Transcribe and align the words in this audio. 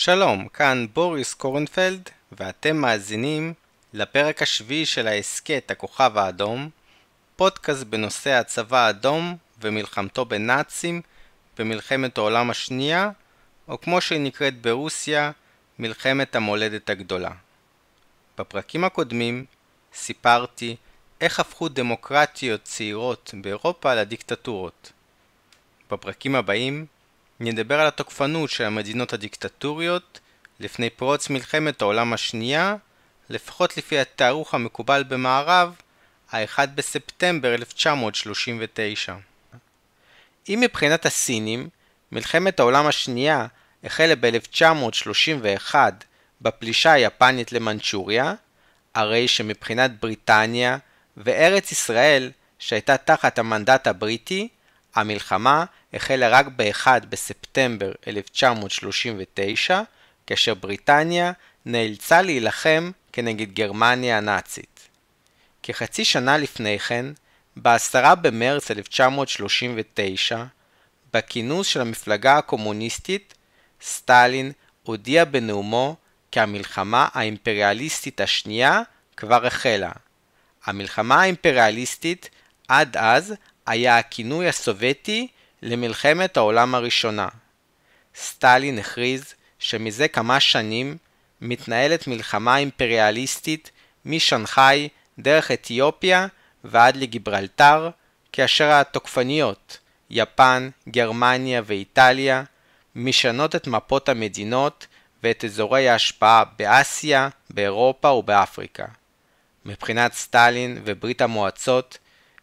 שלום, 0.00 0.48
כאן 0.48 0.86
בוריס 0.92 1.34
קורנפלד, 1.34 2.10
ואתם 2.32 2.76
מאזינים 2.76 3.54
לפרק 3.92 4.42
השביעי 4.42 4.86
של 4.86 5.08
ההסכת 5.08 5.70
הכוכב 5.70 6.12
האדום, 6.18 6.70
פודקאסט 7.36 7.82
בנושא 7.84 8.30
הצבא 8.30 8.78
האדום 8.78 9.36
ומלחמתו 9.60 10.24
בנאצים 10.24 11.00
במלחמת 11.58 12.18
העולם 12.18 12.50
השנייה, 12.50 13.10
או 13.68 13.80
כמו 13.80 14.00
שהיא 14.00 14.20
נקראת 14.20 14.62
ברוסיה, 14.62 15.30
מלחמת 15.78 16.36
המולדת 16.36 16.90
הגדולה. 16.90 17.32
בפרקים 18.38 18.84
הקודמים 18.84 19.44
סיפרתי 19.94 20.76
איך 21.20 21.40
הפכו 21.40 21.68
דמוקרטיות 21.68 22.62
צעירות 22.62 23.34
באירופה 23.40 23.94
לדיקטטורות. 23.94 24.92
בפרקים 25.90 26.34
הבאים 26.34 26.86
נדבר 27.40 27.80
על 27.80 27.86
התוקפנות 27.86 28.50
של 28.50 28.64
המדינות 28.64 29.12
הדיקטטוריות 29.12 30.20
לפני 30.60 30.90
פרוץ 30.90 31.30
מלחמת 31.30 31.82
העולם 31.82 32.12
השנייה, 32.12 32.76
לפחות 33.30 33.76
לפי 33.76 33.98
התארוך 33.98 34.54
המקובל 34.54 35.04
במערב, 35.08 35.74
ה-1 36.32 36.66
בספטמבר 36.74 37.54
1939. 37.54 39.14
אם 40.48 40.58
מבחינת 40.62 41.06
הסינים, 41.06 41.68
מלחמת 42.12 42.60
העולם 42.60 42.86
השנייה 42.86 43.46
החלה 43.84 44.14
ב-1931 44.20 45.74
בפלישה 46.40 46.92
היפנית 46.92 47.52
למנצ'וריה, 47.52 48.34
הרי 48.94 49.28
שמבחינת 49.28 50.00
בריטניה 50.00 50.78
וארץ 51.16 51.72
ישראל 51.72 52.30
שהייתה 52.58 52.96
תחת 52.96 53.38
המנדט 53.38 53.86
הבריטי, 53.86 54.48
המלחמה 54.94 55.64
החלה 55.94 56.28
רק 56.28 56.46
ב-1 56.56 56.86
בספטמבר 57.08 57.92
1939, 58.06 59.82
כאשר 60.26 60.54
בריטניה 60.54 61.32
נאלצה 61.66 62.22
להילחם 62.22 62.90
כנגד 63.12 63.52
גרמניה 63.52 64.18
הנאצית. 64.18 64.88
כחצי 65.62 66.04
שנה 66.04 66.38
לפני 66.38 66.78
כן, 66.78 67.06
ב-10 67.56 68.14
במרץ 68.14 68.70
1939, 68.70 70.44
בכינוס 71.14 71.66
של 71.66 71.80
המפלגה 71.80 72.38
הקומוניסטית, 72.38 73.34
סטלין 73.82 74.52
הודיע 74.82 75.24
בנאומו 75.24 75.96
כי 76.30 76.40
המלחמה 76.40 77.08
האימפריאליסטית 77.12 78.20
השנייה 78.20 78.80
כבר 79.16 79.46
החלה. 79.46 79.92
המלחמה 80.64 81.20
האימפריאליסטית 81.20 82.30
עד 82.68 82.96
אז 82.96 83.34
היה 83.66 83.98
הכינוי 83.98 84.48
הסובייטי 84.48 85.28
למלחמת 85.62 86.36
העולם 86.36 86.74
הראשונה. 86.74 87.28
סטלין 88.16 88.78
הכריז 88.78 89.34
שמזה 89.58 90.08
כמה 90.08 90.40
שנים 90.40 90.96
מתנהלת 91.40 92.06
מלחמה 92.06 92.56
אימפריאליסטית 92.56 93.70
משנגחאי 94.04 94.88
דרך 95.18 95.50
אתיופיה 95.50 96.26
ועד 96.64 96.96
לגיברלטר, 96.96 97.90
כאשר 98.32 98.70
התוקפניות, 98.70 99.78
יפן, 100.10 100.70
גרמניה 100.88 101.62
ואיטליה, 101.64 102.42
משנות 102.94 103.56
את 103.56 103.66
מפות 103.66 104.08
המדינות 104.08 104.86
ואת 105.22 105.44
אזורי 105.44 105.88
ההשפעה 105.88 106.44
באסיה, 106.58 107.28
באירופה 107.50 108.08
ובאפריקה. 108.08 108.84
מבחינת 109.64 110.12
סטלין 110.12 110.80
וברית 110.84 111.20
המועצות, 111.20 111.98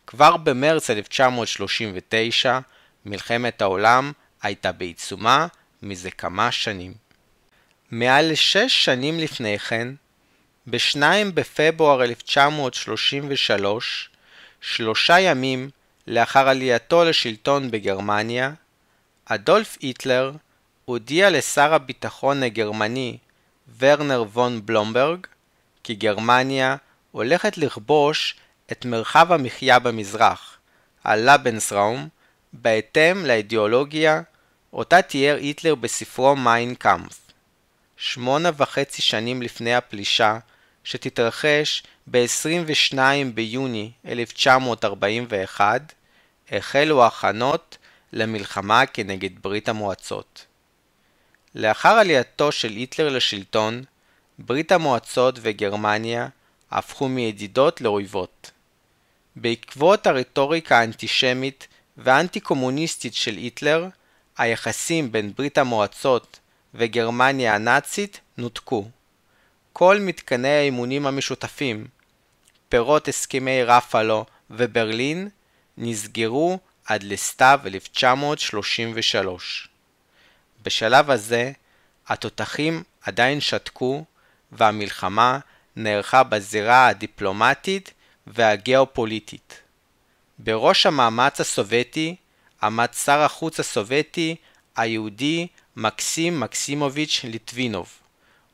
כבר 0.08 0.38
במרץ 0.38 0.90
1939 0.90 2.60
מלחמת 3.06 3.62
העולם 3.62 4.12
הייתה 4.42 4.72
בעיצומה 4.72 5.48
מזה 5.82 6.12
כמה 6.12 6.52
שנים. 6.52 6.94
מעל 7.92 8.32
לשש 8.32 8.86
שנים 8.86 9.20
לפני 9.20 9.60
כן, 9.60 9.88
ב-2 10.68 10.98
בפברואר 11.34 12.04
1933, 12.04 14.10
שלושה 14.62 15.20
ימים 15.20 15.70
לאחר 16.08 16.50
עלייתו 16.50 17.04
לשלטון 17.04 17.72
בגרמניה, 17.72 18.52
אדולף 19.26 19.78
היטלר 19.80 20.32
הודיע 20.86 21.30
לשר 21.30 21.74
הביטחון 21.74 22.44
הגרמני 22.44 23.18
ורנר 23.80 24.24
וון 24.34 24.66
בלומברג 24.66 25.28
כי 25.84 25.96
גרמניה 25.96 26.76
הולכת 27.12 27.58
לכבוש 27.58 28.36
את 28.72 28.86
מרחב 28.86 29.32
המחיה 29.32 29.80
במזרח, 29.80 30.58
הלבנסראום, 31.04 32.08
בהתאם 32.62 33.26
לאידיאולוגיה 33.26 34.22
אותה 34.74 35.02
תיאר 35.02 35.36
היטלר 35.36 35.76
בספרו 35.76 36.36
מיין 36.36 36.76
קאמפף. 36.76 37.20
שמונה 37.98 38.50
וחצי 38.58 39.02
שנים 39.02 39.42
לפני 39.42 39.76
הפלישה, 39.76 40.40
שתתרחש 40.84 41.84
ב-22 42.08 42.98
ביוני 43.34 43.92
1941, 44.08 45.94
החלו 46.52 47.04
ההכנות 47.04 47.78
למלחמה 48.14 48.86
כנגד 48.86 49.30
ברית 49.42 49.70
המועצות. 49.70 50.46
לאחר 51.56 51.94
עלייתו 51.94 52.52
של 52.52 52.70
היטלר 52.70 53.10
לשלטון, 53.10 53.84
ברית 54.40 54.72
המועצות 54.72 55.40
וגרמניה 55.42 56.28
הפכו 56.72 57.08
מידידות 57.08 57.82
לאויבות. 57.82 58.52
בעקבות 59.36 60.08
הרטוריקה 60.08 60.80
האנטישמית 60.80 61.68
והאנטי-קומוניסטית 61.98 63.14
של 63.14 63.36
היטלר, 63.36 63.88
היחסים 64.38 65.12
בין 65.12 65.34
ברית 65.38 65.58
המועצות 65.58 66.40
וגרמניה 66.74 67.56
הנאצית 67.56 68.20
נותקו. 68.38 68.90
כל 69.74 69.98
מתקני 70.00 70.50
האימונים 70.50 71.08
המשותפים, 71.08 71.88
פירות 72.70 73.08
הסכמי 73.08 73.64
רפאלו 73.64 74.26
וברלין, 74.50 75.30
נסגרו 75.78 76.60
עד 76.86 77.04
לסתיו 77.04 77.60
1933. 77.66 79.68
בשלב 80.64 81.12
הזה, 81.12 81.52
התותחים 82.08 82.84
עדיין 83.02 83.42
שתקו, 83.42 84.06
והמלחמה 84.52 85.40
נערכה 85.76 86.24
בזירה 86.24 86.88
הדיפלומטית 86.88 87.94
והגיאופוליטית. 88.28 89.65
בראש 90.40 90.86
המאמץ 90.86 91.42
הסובייטי 91.42 92.16
עמד 92.64 92.94
שר 92.94 93.20
החוץ 93.20 93.60
הסובייטי 93.60 94.36
היהודי 94.76 95.48
מקסים 95.76 96.40
מקסימוביץ' 96.40 97.22
ליטבינוב, 97.24 97.90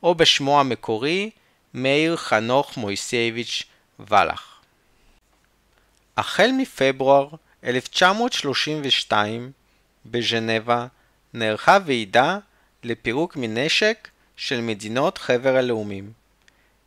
או 0.02 0.14
בשמו 0.14 0.60
המקורי 0.60 1.30
מאיר 1.74 2.16
חנוך 2.16 2.76
מויסייביץ' 2.76 3.62
ולח. 3.98 4.60
החל 6.16 6.50
מפברואר 6.58 7.28
1932 7.64 9.52
בז'נבה 10.06 10.86
נערכה 11.34 11.78
ועידה 11.86 12.38
לפירוק 12.84 13.36
מנשק 13.36 14.08
של 14.36 14.60
מדינות 14.60 15.18
חבר 15.18 15.56
הלאומים. 15.56 16.12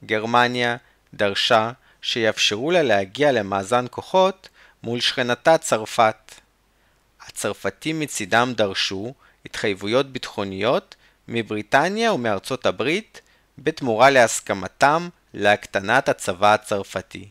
גרמניה 0.05 0.77
דרשה 1.13 1.71
שיאפשרו 2.01 2.71
לה 2.71 2.83
להגיע 2.83 3.31
למאזן 3.31 3.85
כוחות 3.91 4.49
מול 4.85 4.99
שכנתה 4.99 5.57
צרפת. 5.57 6.35
הצרפתים 7.27 7.99
מצידם 7.99 8.53
דרשו 8.57 9.13
התחייבויות 9.45 10.11
ביטחוניות 10.11 10.95
מבריטניה 11.27 12.13
ומארצות 12.13 12.65
הברית 12.65 13.21
בתמורה 13.57 14.09
להסכמתם 14.09 15.09
להקטנת 15.33 16.09
הצבא 16.09 16.53
הצרפתי. 16.53 17.29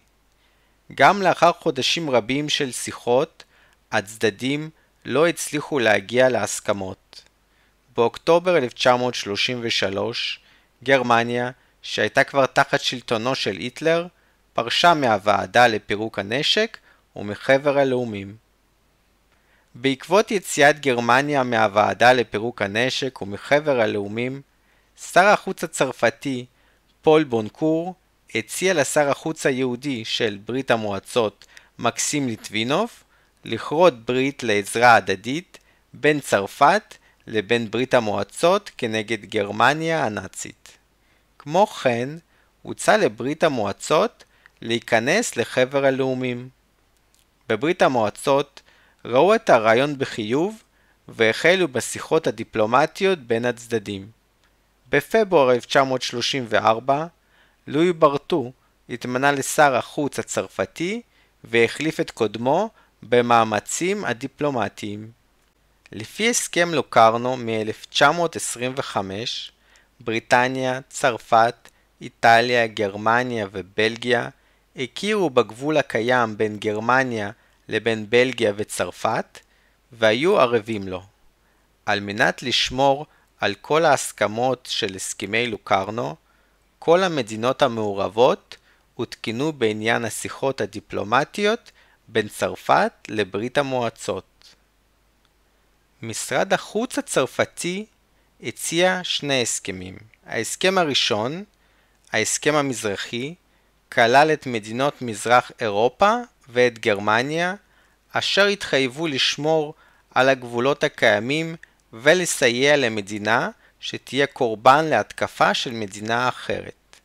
גם 0.94 1.22
לאחר 1.22 1.52
חודשים 1.52 2.10
רבים 2.10 2.48
של 2.48 2.72
שיחות, 2.72 3.44
הצדדים 3.92 4.70
לא 5.04 5.26
הצליחו 5.26 5.78
להגיע 5.78 6.28
להסכמות. 6.28 7.22
באוקטובר 7.96 8.56
1933, 8.56 10.40
גרמניה, 10.84 11.50
שהייתה 11.82 12.24
כבר 12.24 12.46
תחת 12.46 12.80
שלטונו 12.80 13.34
של 13.34 13.56
היטלר, 13.56 14.06
פרשה 14.52 14.94
מהוועדה 14.94 15.66
לפירוק 15.66 16.18
הנשק 16.18 16.78
ומחבר 17.16 17.78
הלאומים. 17.78 18.36
בעקבות 19.74 20.30
יציאת 20.30 20.80
גרמניה 20.80 21.42
מהוועדה 21.42 22.12
לפירוק 22.12 22.62
הנשק 22.62 23.22
ומחבר 23.22 23.80
הלאומים, 23.80 24.42
שר 25.12 25.24
החוץ 25.26 25.64
הצרפתי, 25.64 26.46
פול 27.02 27.24
בונקור, 27.24 27.94
הציע 28.34 28.74
לשר 28.74 29.10
החוץ 29.10 29.46
היהודי 29.46 30.04
של 30.04 30.38
ברית 30.44 30.70
המועצות, 30.70 31.46
מקסים 31.78 32.28
ליטבינוב, 32.28 32.90
לכרות 33.44 34.04
ברית 34.04 34.42
לעזרה 34.42 34.94
הדדית 34.94 35.58
בין 35.94 36.20
צרפת 36.20 36.94
לבין 37.26 37.70
ברית 37.70 37.94
המועצות 37.94 38.70
כנגד 38.78 39.24
גרמניה 39.24 40.04
הנאצית. 40.04 40.78
כמו 41.38 41.66
כן, 41.66 42.08
הוצע 42.62 42.96
לברית 42.96 43.44
המועצות 43.44 44.24
להיכנס 44.62 45.36
לחבר 45.36 45.84
הלאומים. 45.84 46.48
בברית 47.48 47.82
המועצות 47.82 48.62
ראו 49.04 49.34
את 49.34 49.50
הרעיון 49.50 49.98
בחיוב 49.98 50.62
והחלו 51.08 51.68
בשיחות 51.68 52.26
הדיפלומטיות 52.26 53.18
בין 53.18 53.44
הצדדים. 53.44 54.08
בפברואר 54.88 55.52
1934, 55.52 57.06
לואי 57.66 57.92
ברטו 57.92 58.52
התמנה 58.88 59.32
לשר 59.32 59.76
החוץ 59.76 60.18
הצרפתי 60.18 61.02
והחליף 61.44 62.00
את 62.00 62.10
קודמו 62.10 62.70
במאמצים 63.02 64.04
הדיפלומטיים. 64.04 65.10
לפי 65.92 66.30
הסכם 66.30 66.74
לוקרנו 66.74 67.36
מ-1925, 67.36 68.96
בריטניה, 70.00 70.80
צרפת, 70.88 71.68
איטליה, 72.00 72.66
גרמניה 72.66 73.46
ובלגיה 73.52 74.28
הכירו 74.76 75.30
בגבול 75.30 75.76
הקיים 75.76 76.36
בין 76.36 76.56
גרמניה 76.56 77.30
לבין 77.68 78.10
בלגיה 78.10 78.52
וצרפת 78.56 79.38
והיו 79.92 80.40
ערבים 80.40 80.88
לו. 80.88 81.02
על 81.86 82.00
מנת 82.00 82.42
לשמור 82.42 83.06
על 83.40 83.54
כל 83.54 83.84
ההסכמות 83.84 84.68
של 84.70 84.94
הסכמי 84.94 85.46
לוקרנו, 85.46 86.16
כל 86.78 87.02
המדינות 87.02 87.62
המעורבות 87.62 88.56
עודכנו 88.94 89.52
בעניין 89.52 90.04
השיחות 90.04 90.60
הדיפלומטיות 90.60 91.72
בין 92.08 92.28
צרפת 92.28 92.92
לברית 93.08 93.58
המועצות. 93.58 94.54
משרד 96.02 96.52
החוץ 96.52 96.98
הצרפתי 96.98 97.86
הציע 98.42 99.00
שני 99.02 99.42
הסכמים. 99.42 99.96
ההסכם 100.26 100.78
הראשון, 100.78 101.44
ההסכם 102.12 102.54
המזרחי, 102.54 103.34
כלל 103.94 104.32
את 104.32 104.46
מדינות 104.46 105.02
מזרח 105.02 105.52
אירופה 105.60 106.16
ואת 106.48 106.78
גרמניה, 106.78 107.54
אשר 108.12 108.46
התחייבו 108.46 109.06
לשמור 109.06 109.74
על 110.14 110.28
הגבולות 110.28 110.84
הקיימים 110.84 111.56
ולסייע 111.92 112.76
למדינה 112.76 113.50
שתהיה 113.80 114.26
קורבן 114.26 114.84
להתקפה 114.84 115.54
של 115.54 115.70
מדינה 115.70 116.28
אחרת. 116.28 116.96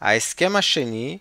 ההסכם 0.00 0.56
השני 0.56 1.18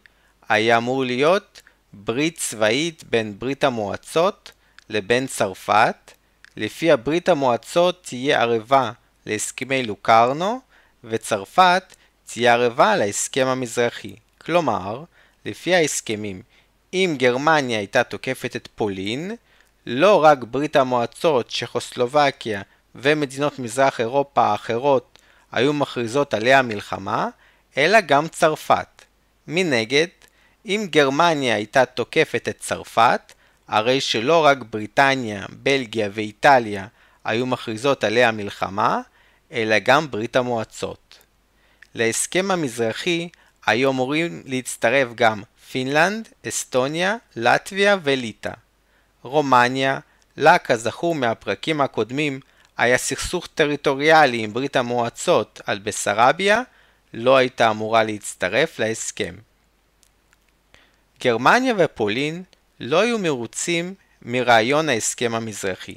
היה 0.49 0.77
אמור 0.77 1.05
להיות 1.05 1.61
ברית 1.93 2.37
צבאית 2.37 3.03
בין 3.03 3.39
ברית 3.39 3.63
המועצות 3.63 4.51
לבין 4.89 5.27
צרפת, 5.27 6.11
לפי 6.57 6.91
הברית 6.91 7.29
המועצות 7.29 8.03
תהיה 8.03 8.41
ערבה 8.41 8.91
להסכמי 9.25 9.83
לוקרנו, 9.83 10.61
וצרפת 11.03 11.95
תהיה 12.25 12.53
ערבה 12.53 12.95
להסכם 12.95 13.47
המזרחי. 13.47 14.15
כלומר, 14.45 15.03
לפי 15.45 15.75
ההסכמים, 15.75 16.41
אם 16.93 17.15
גרמניה 17.17 17.77
הייתה 17.77 18.03
תוקפת 18.03 18.55
את 18.55 18.67
פולין, 18.75 19.31
לא 19.85 20.23
רק 20.23 20.43
ברית 20.43 20.75
המועצות, 20.75 21.49
צ'כוסלובקיה 21.49 22.61
ומדינות 22.95 23.59
מזרח 23.59 23.99
אירופה 23.99 24.41
האחרות 24.41 25.19
היו 25.51 25.73
מכריזות 25.73 26.33
עליה 26.33 26.61
מלחמה, 26.61 27.29
אלא 27.77 28.01
גם 28.01 28.27
צרפת. 28.27 29.01
מנגד, 29.47 30.07
אם 30.65 30.87
גרמניה 30.89 31.55
הייתה 31.55 31.85
תוקפת 31.85 32.49
את 32.49 32.59
צרפת, 32.59 33.33
הרי 33.67 34.01
שלא 34.01 34.45
רק 34.45 34.57
בריטניה, 34.69 35.45
בלגיה 35.49 36.09
ואיטליה 36.13 36.87
היו 37.23 37.45
מכריזות 37.45 38.03
עליה 38.03 38.31
מלחמה, 38.31 39.01
אלא 39.51 39.79
גם 39.79 40.11
ברית 40.11 40.35
המועצות. 40.35 41.19
להסכם 41.95 42.51
המזרחי 42.51 43.29
היו 43.65 43.91
אמורים 43.91 44.43
להצטרף 44.45 45.07
גם 45.15 45.43
פינלנד, 45.71 46.29
אסטוניה, 46.47 47.15
לטביה 47.35 47.97
וליטא. 48.03 48.51
רומניה, 49.21 49.99
לה 50.37 50.57
כזכור 50.57 51.15
מהפרקים 51.15 51.81
הקודמים, 51.81 52.39
היה 52.77 52.97
סכסוך 52.97 53.47
טריטוריאלי 53.55 54.43
עם 54.43 54.53
ברית 54.53 54.75
המועצות 54.75 55.61
על 55.65 55.79
בסרביה, 55.79 56.61
לא 57.13 57.37
הייתה 57.37 57.69
אמורה 57.69 58.03
להצטרף 58.03 58.79
להסכם. 58.79 59.35
גרמניה 61.23 61.73
ופולין 61.77 62.43
לא 62.79 62.99
היו 62.99 63.19
מרוצים 63.19 63.93
מרעיון 64.21 64.89
ההסכם 64.89 65.35
המזרחי. 65.35 65.95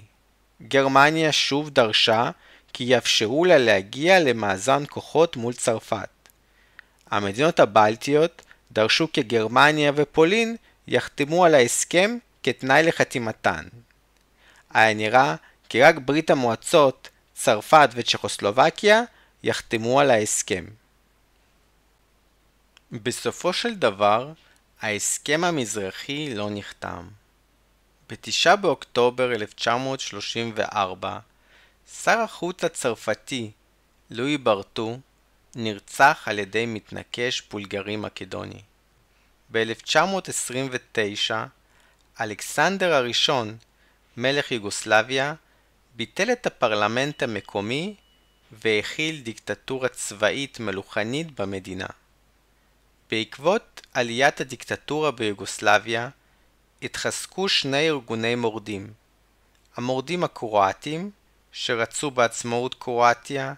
גרמניה 0.62 1.32
שוב 1.32 1.70
דרשה 1.70 2.30
כי 2.72 2.84
יאפשרו 2.84 3.44
לה 3.44 3.58
להגיע 3.58 4.20
למאזן 4.20 4.84
כוחות 4.88 5.36
מול 5.36 5.52
צרפת. 5.52 6.17
המדינות 7.10 7.60
הבלטיות 7.60 8.42
דרשו 8.72 9.12
כי 9.12 9.22
גרמניה 9.22 9.92
ופולין 9.94 10.56
יחתמו 10.88 11.44
על 11.44 11.54
ההסכם 11.54 12.18
כתנאי 12.42 12.82
לחתימתן. 12.82 13.64
היה 14.70 14.94
נראה 14.94 15.34
כי 15.68 15.82
רק 15.82 15.98
ברית 15.98 16.30
המועצות, 16.30 17.08
צרפת 17.34 17.88
וצ'כוסלובקיה 17.94 19.02
יחתמו 19.42 20.00
על 20.00 20.10
ההסכם. 20.10 20.64
בסופו 22.92 23.52
של 23.52 23.74
דבר, 23.74 24.32
ההסכם 24.80 25.44
המזרחי 25.44 26.34
לא 26.34 26.48
נחתם. 26.50 27.08
ב-9 28.10 28.56
באוקטובר 28.56 29.32
1934, 29.32 31.18
שר 32.02 32.18
החוץ 32.18 32.64
הצרפתי, 32.64 33.50
לואי 34.10 34.38
ברטו, 34.38 34.98
נרצח 35.60 36.22
על 36.26 36.38
ידי 36.38 36.66
מתנקש 36.66 37.42
בולגרי 37.50 37.96
מקדוני. 37.96 38.62
ב-1929, 39.52 41.34
אלכסנדר 42.20 42.94
הראשון, 42.94 43.56
מלך 44.16 44.52
יוגוסלביה, 44.52 45.34
ביטל 45.96 46.32
את 46.32 46.46
הפרלמנט 46.46 47.22
המקומי 47.22 47.94
והכיל 48.52 49.20
דיקטטורה 49.20 49.88
צבאית 49.88 50.60
מלוכנית 50.60 51.40
במדינה. 51.40 51.86
בעקבות 53.10 53.86
עליית 53.94 54.40
הדיקטטורה 54.40 55.10
ביוגוסלביה, 55.10 56.08
התחזקו 56.82 57.48
שני 57.48 57.88
ארגוני 57.88 58.34
מורדים. 58.34 58.92
המורדים 59.76 60.24
הקרואטים, 60.24 61.10
שרצו 61.52 62.10
בעצמאות 62.10 62.74
קרואטיה, 62.74 63.54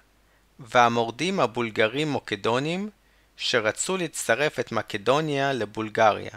והמורדים 0.60 1.40
הבולגרים-מוקדונים, 1.40 2.90
שרצו 3.36 3.96
לצרף 3.96 4.60
את 4.60 4.72
מקדוניה 4.72 5.52
לבולגריה. 5.52 6.36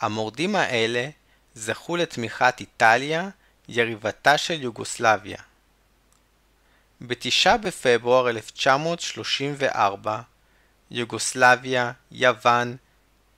המורדים 0.00 0.56
האלה 0.56 1.08
זכו 1.54 1.96
לתמיכת 1.96 2.54
איטליה, 2.60 3.28
יריבתה 3.68 4.38
של 4.38 4.62
יוגוסלביה. 4.62 5.38
ב-9 7.00 7.56
בפברואר 7.56 8.28
1934 8.30 10.20
יוגוסלביה, 10.90 11.92
יוון, 12.10 12.76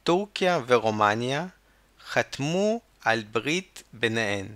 טורקיה 0.04 0.60
ורומניה 0.66 1.46
חתמו 2.08 2.80
על 3.00 3.22
ברית 3.22 3.82
ביניהן, 3.92 4.46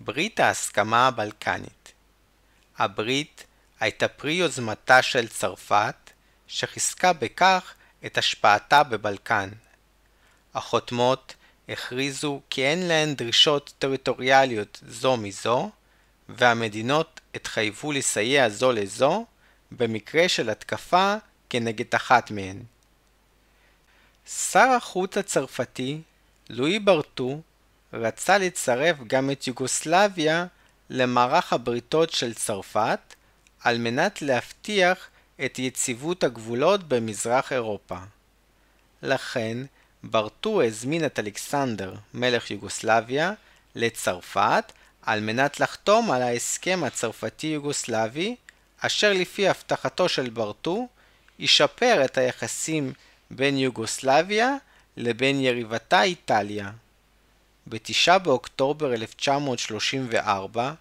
ברית 0.00 0.40
ההסכמה 0.40 1.06
הבלקנית. 1.06 1.92
הברית 2.78 3.44
הייתה 3.80 4.08
פרי 4.08 4.32
יוזמתה 4.32 5.02
של 5.02 5.28
צרפת, 5.28 5.94
שחיזקה 6.46 7.12
בכך 7.12 7.74
את 8.06 8.18
השפעתה 8.18 8.82
בבלקן. 8.82 9.48
החותמות 10.54 11.34
הכריזו 11.68 12.40
כי 12.50 12.64
אין 12.66 12.88
להן 12.88 13.14
דרישות 13.14 13.72
טריטוריאליות 13.78 14.80
זו 14.88 15.16
מזו, 15.16 15.70
והמדינות 16.28 17.20
התחייבו 17.34 17.92
לסייע 17.92 18.48
זו 18.48 18.72
לזו 18.72 19.26
במקרה 19.70 20.28
של 20.28 20.50
התקפה 20.50 21.14
כנגד 21.50 21.94
אחת 21.94 22.30
מהן. 22.30 22.62
שר 24.26 24.68
החוץ 24.76 25.18
הצרפתי, 25.18 26.00
לואי 26.50 26.78
ברטו, 26.78 27.40
רצה 27.92 28.38
לצרף 28.38 28.96
גם 29.06 29.30
את 29.30 29.46
יוגוסלביה 29.46 30.46
למערך 30.90 31.52
הבריתות 31.52 32.10
של 32.12 32.34
צרפת, 32.34 33.15
על 33.66 33.78
מנת 33.78 34.22
להבטיח 34.22 35.08
את 35.44 35.58
יציבות 35.58 36.24
הגבולות 36.24 36.88
במזרח 36.88 37.52
אירופה. 37.52 37.98
לכן, 39.02 39.58
ברטו 40.02 40.62
הזמין 40.62 41.06
את 41.06 41.18
אלכסנדר, 41.18 41.94
מלך 42.14 42.50
יוגוסלביה, 42.50 43.32
לצרפת, 43.74 44.72
על 45.02 45.20
מנת 45.20 45.60
לחתום 45.60 46.10
על 46.10 46.22
ההסכם 46.22 46.80
הצרפתי-יוגוסלבי, 46.84 48.36
אשר 48.80 49.12
לפי 49.12 49.48
הבטחתו 49.48 50.08
של 50.08 50.30
ברטו, 50.30 50.88
ישפר 51.38 52.04
את 52.04 52.18
היחסים 52.18 52.92
בין 53.30 53.58
יוגוסלביה 53.58 54.56
לבין 54.96 55.40
יריבתה 55.40 56.02
איטליה. 56.02 56.70
ב-9 57.66 58.18
באוקטובר 58.18 58.94
1934, 58.94 60.72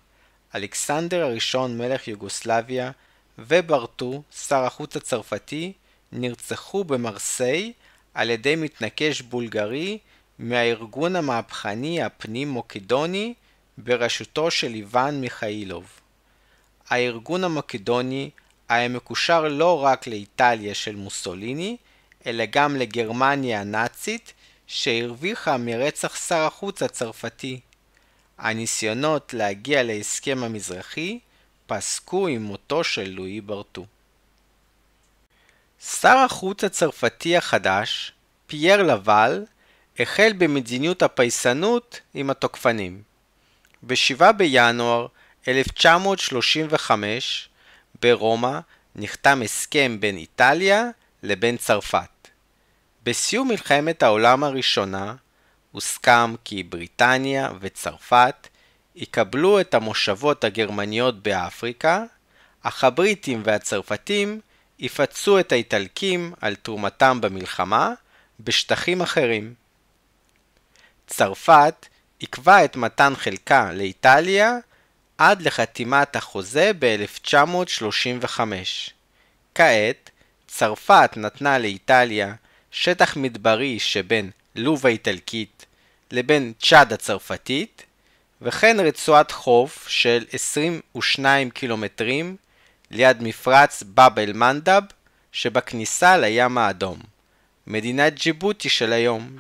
אלכסנדר 0.56 1.24
הראשון 1.26 1.78
מלך 1.78 2.08
יוגוסלביה 2.08 2.92
וברטו, 3.40 4.22
שר 4.48 4.64
החוץ 4.64 4.98
הצרפתי, 4.98 5.74
נרצחו 6.12 6.84
במרסיי 6.84 7.74
על 8.14 8.30
ידי 8.30 8.56
מתנקש 8.56 9.22
בולגרי 9.22 9.98
מהארגון 10.40 11.16
המהפכני 11.16 12.04
הפנים-מוקדוני 12.04 13.34
בראשותו 13.78 14.52
של 14.52 14.74
איוון 14.74 15.22
מיכאילוב. 15.22 15.86
הארגון 16.90 17.44
המקדוני 17.44 18.30
היה 18.70 18.88
מקושר 18.88 19.48
לא 19.48 19.84
רק 19.84 20.08
לאיטליה 20.08 20.74
של 20.74 20.96
מוסוליני, 20.96 21.78
אלא 22.26 22.44
גם 22.50 22.76
לגרמניה 22.76 23.62
הנאצית, 23.62 24.34
שהרוויחה 24.68 25.58
מרצח 25.58 26.16
שר 26.28 26.42
החוץ 26.42 26.84
הצרפתי. 26.84 27.60
הניסיונות 28.38 29.34
להגיע 29.34 29.84
להסכם 29.84 30.44
המזרחי 30.44 31.20
פסקו 31.68 32.28
עם 32.28 32.44
מותו 32.44 32.84
של 32.84 33.10
לואי 33.10 33.42
ברטו. 33.42 33.86
שר 35.82 36.18
החוץ 36.18 36.64
הצרפתי 36.64 37.38
החדש, 37.38 38.12
פייר 38.48 38.84
לבל, 38.84 39.46
החל 40.00 40.34
במדיניות 40.38 41.02
הפייסנות 41.02 42.00
עם 42.14 42.30
התוקפנים. 42.30 43.02
ב-7 43.84 44.32
בינואר 44.32 45.08
1935 45.48 47.50
ברומא 48.02 48.60
נחתם 48.96 49.42
הסכם 49.42 49.98
בין 50.00 50.18
איטליה 50.18 50.90
לבין 51.24 51.58
צרפת. 51.58 52.10
בסיום 53.04 53.48
מלחמת 53.48 54.04
העולם 54.04 54.44
הראשונה 54.44 55.16
הוסכם 55.76 56.36
כי 56.44 56.64
בריטניה 56.64 57.50
וצרפת 57.60 58.48
יקבלו 58.96 59.60
את 59.60 59.74
המושבות 59.74 60.44
הגרמניות 60.44 61.24
באפריקה, 61.24 62.04
אך 62.62 62.84
הבריטים 62.84 63.42
והצרפתים 63.46 64.40
יפצו 64.80 65.40
את 65.40 65.52
האיטלקים 65.52 66.34
על 66.42 66.56
תרומתם 66.56 67.22
במלחמה 67.22 67.94
בשטחים 68.40 69.02
אחרים. 69.02 69.54
צרפת 71.08 71.86
עיכבה 72.20 72.66
את 72.66 72.76
מתן 72.76 73.14
חלקה 73.16 73.72
לאיטליה 73.72 74.58
עד 75.18 75.42
לחתימת 75.42 76.16
החוזה 76.16 76.72
ב-1935. 76.80 78.40
כעת, 79.56 80.10
צרפת 80.48 81.12
נתנה 81.18 81.58
לאיטליה 81.58 82.34
שטח 82.72 83.18
מדברי 83.18 83.80
שבין 83.80 84.32
לוב 84.56 84.86
האיטלקית 84.86 85.55
לבין 86.16 86.54
צ'אד 86.60 86.94
הצרפתית, 86.94 87.84
וכן 88.42 88.78
רצועת 88.80 89.32
חוף 89.32 89.88
של 89.88 90.26
22 90.34 91.50
קילומטרים 91.50 92.36
ליד 92.92 93.24
מפרץ 93.24 93.84
באב 93.84 94.20
אל-מנדב 94.20 94.82
שבכניסה 95.32 96.18
לים 96.18 96.58
האדום, 96.58 97.00
מדינת 97.68 98.16
ג'יבוטי 98.16 98.70
של 98.70 98.94
היום. 98.94 99.40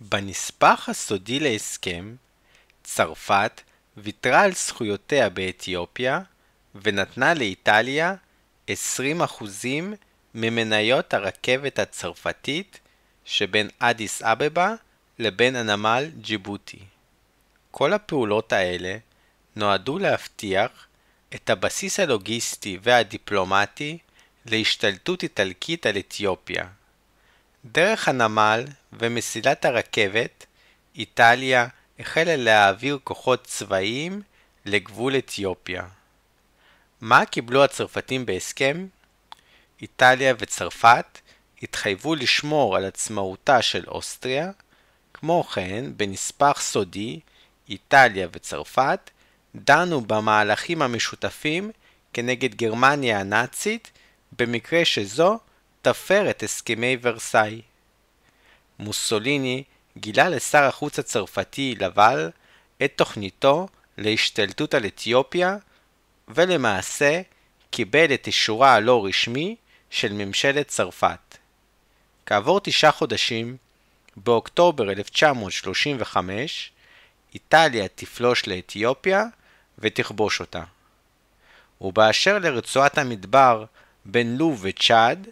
בנספח 0.00 0.88
הסודי 0.88 1.40
להסכם, 1.40 2.14
צרפת 2.84 3.60
ויתרה 3.96 4.40
על 4.40 4.52
זכויותיה 4.52 5.28
באתיופיה 5.28 6.20
ונתנה 6.74 7.34
לאיטליה 7.34 8.14
20% 8.70 8.72
ממניות 10.34 11.14
הרכבת 11.14 11.78
הצרפתית 11.78 12.80
שבין 13.24 13.68
אדיס 13.78 14.22
אבבה 14.22 14.74
לבין 15.20 15.56
הנמל 15.56 16.10
ג'יבוטי. 16.20 16.78
כל 17.70 17.92
הפעולות 17.92 18.52
האלה 18.52 18.96
נועדו 19.56 19.98
להבטיח 19.98 20.86
את 21.34 21.50
הבסיס 21.50 22.00
הלוגיסטי 22.00 22.78
והדיפלומטי 22.82 23.98
להשתלטות 24.46 25.22
איטלקית 25.22 25.86
על 25.86 25.98
אתיופיה. 25.98 26.68
דרך 27.64 28.08
הנמל 28.08 28.64
ומסילת 28.92 29.64
הרכבת, 29.64 30.46
איטליה 30.96 31.66
החלה 31.98 32.36
להעביר 32.36 32.98
כוחות 33.04 33.44
צבאיים 33.44 34.22
לגבול 34.66 35.18
אתיופיה. 35.18 35.82
מה 37.00 37.24
קיבלו 37.24 37.64
הצרפתים 37.64 38.26
בהסכם? 38.26 38.86
איטליה 39.82 40.34
וצרפת 40.38 41.18
התחייבו 41.62 42.14
לשמור 42.14 42.76
על 42.76 42.84
עצמאותה 42.84 43.62
של 43.62 43.84
אוסטריה, 43.88 44.50
כמו 45.20 45.44
כן, 45.44 45.84
בנספח 45.96 46.60
סודי, 46.60 47.20
איטליה 47.68 48.28
וצרפת 48.32 49.10
דנו 49.54 50.00
במהלכים 50.00 50.82
המשותפים 50.82 51.70
כנגד 52.12 52.54
גרמניה 52.54 53.20
הנאצית 53.20 53.90
במקרה 54.38 54.84
שזו 54.84 55.38
תפר 55.82 56.30
את 56.30 56.42
הסכמי 56.42 56.96
ורסאי. 57.02 57.62
מוסוליני 58.78 59.64
גילה 59.98 60.28
לשר 60.28 60.62
החוץ 60.62 60.98
הצרפתי 60.98 61.74
לבל 61.78 62.30
את 62.84 62.92
תוכניתו 62.96 63.68
להשתלטות 63.98 64.74
על 64.74 64.86
אתיופיה 64.86 65.56
ולמעשה 66.28 67.20
קיבל 67.70 68.14
את 68.14 68.26
אישורה 68.26 68.74
הלא 68.74 69.06
רשמי 69.06 69.56
של 69.90 70.12
ממשלת 70.12 70.68
צרפת. 70.68 71.38
כעבור 72.26 72.60
תשעה 72.60 72.92
חודשים, 72.92 73.56
באוקטובר 74.24 74.90
1935, 74.90 76.70
איטליה 77.34 77.88
תפלוש 77.88 78.46
לאתיופיה 78.46 79.24
ותכבוש 79.78 80.40
אותה. 80.40 80.62
ובאשר 81.80 82.38
לרצועת 82.38 82.98
המדבר 82.98 83.64
בין 84.04 84.36
לוב 84.36 84.60
וצ'אד, 84.62 85.28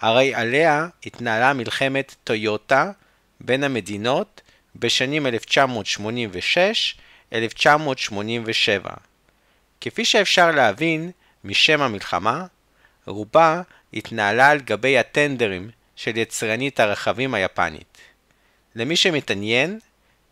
הרי 0.00 0.34
עליה 0.34 0.86
התנהלה 1.06 1.52
מלחמת 1.52 2.14
טויוטה 2.24 2.90
בין 3.40 3.64
המדינות 3.64 4.40
בשנים 4.76 5.26
1986-1987. 7.32 7.34
כפי 9.80 10.04
שאפשר 10.04 10.50
להבין 10.50 11.10
משם 11.44 11.82
המלחמה, 11.82 12.46
רובה 13.06 13.62
התנהלה 13.92 14.50
על 14.50 14.60
גבי 14.60 14.98
הטנדרים 14.98 15.70
של 15.96 16.16
יצרנית 16.16 16.80
הרכבים 16.80 17.34
היפנית. 17.34 17.98
למי 18.76 18.96
שמתעניין, 18.96 19.78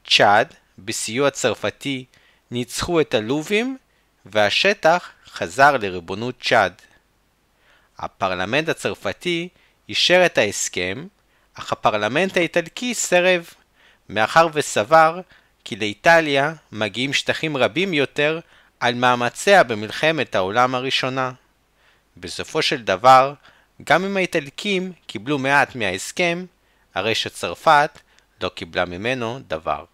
צ'אד, 0.06 0.54
בסיוע 0.78 1.30
צרפתי, 1.30 2.04
ניצחו 2.50 3.00
את 3.00 3.14
הלובים 3.14 3.76
והשטח 4.26 5.08
חזר 5.26 5.76
לריבונות 5.76 6.34
צ'אד. 6.42 6.72
הפרלמנט 7.98 8.68
הצרפתי 8.68 9.48
אישר 9.88 10.26
את 10.26 10.38
ההסכם, 10.38 11.06
אך 11.54 11.72
הפרלמנט 11.72 12.36
האיטלקי 12.36 12.94
סירב, 12.94 13.48
מאחר 14.08 14.48
וסבר 14.52 15.20
כי 15.64 15.76
לאיטליה 15.76 16.54
מגיעים 16.72 17.12
שטחים 17.12 17.56
רבים 17.56 17.94
יותר 17.94 18.40
על 18.80 18.94
מאמציה 18.94 19.62
במלחמת 19.62 20.34
העולם 20.34 20.74
הראשונה. 20.74 21.32
בסופו 22.16 22.62
של 22.62 22.82
דבר, 22.82 23.34
גם 23.84 24.04
אם 24.04 24.16
האיטלקים 24.16 24.92
קיבלו 25.06 25.38
מעט 25.38 25.74
מההסכם, 25.74 26.44
הרי 26.94 27.14
שצרפת 27.14 27.98
לא 28.42 28.48
קיבלה 28.48 28.84
ממנו 28.84 29.40
דבר. 29.48 29.84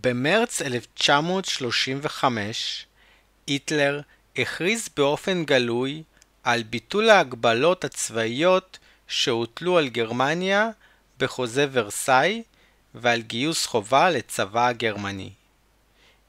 במרץ 0.00 0.62
1935 0.62 2.86
היטלר 3.46 4.00
הכריז 4.36 4.88
באופן 4.96 5.44
גלוי 5.44 6.02
על 6.42 6.62
ביטול 6.62 7.10
ההגבלות 7.10 7.84
הצבאיות 7.84 8.78
שהוטלו 9.08 9.78
על 9.78 9.88
גרמניה 9.88 10.70
בחוזה 11.18 11.66
ורסאי 11.72 12.42
ועל 12.94 13.22
גיוס 13.22 13.66
חובה 13.66 14.10
לצבא 14.10 14.66
הגרמני. 14.66 15.30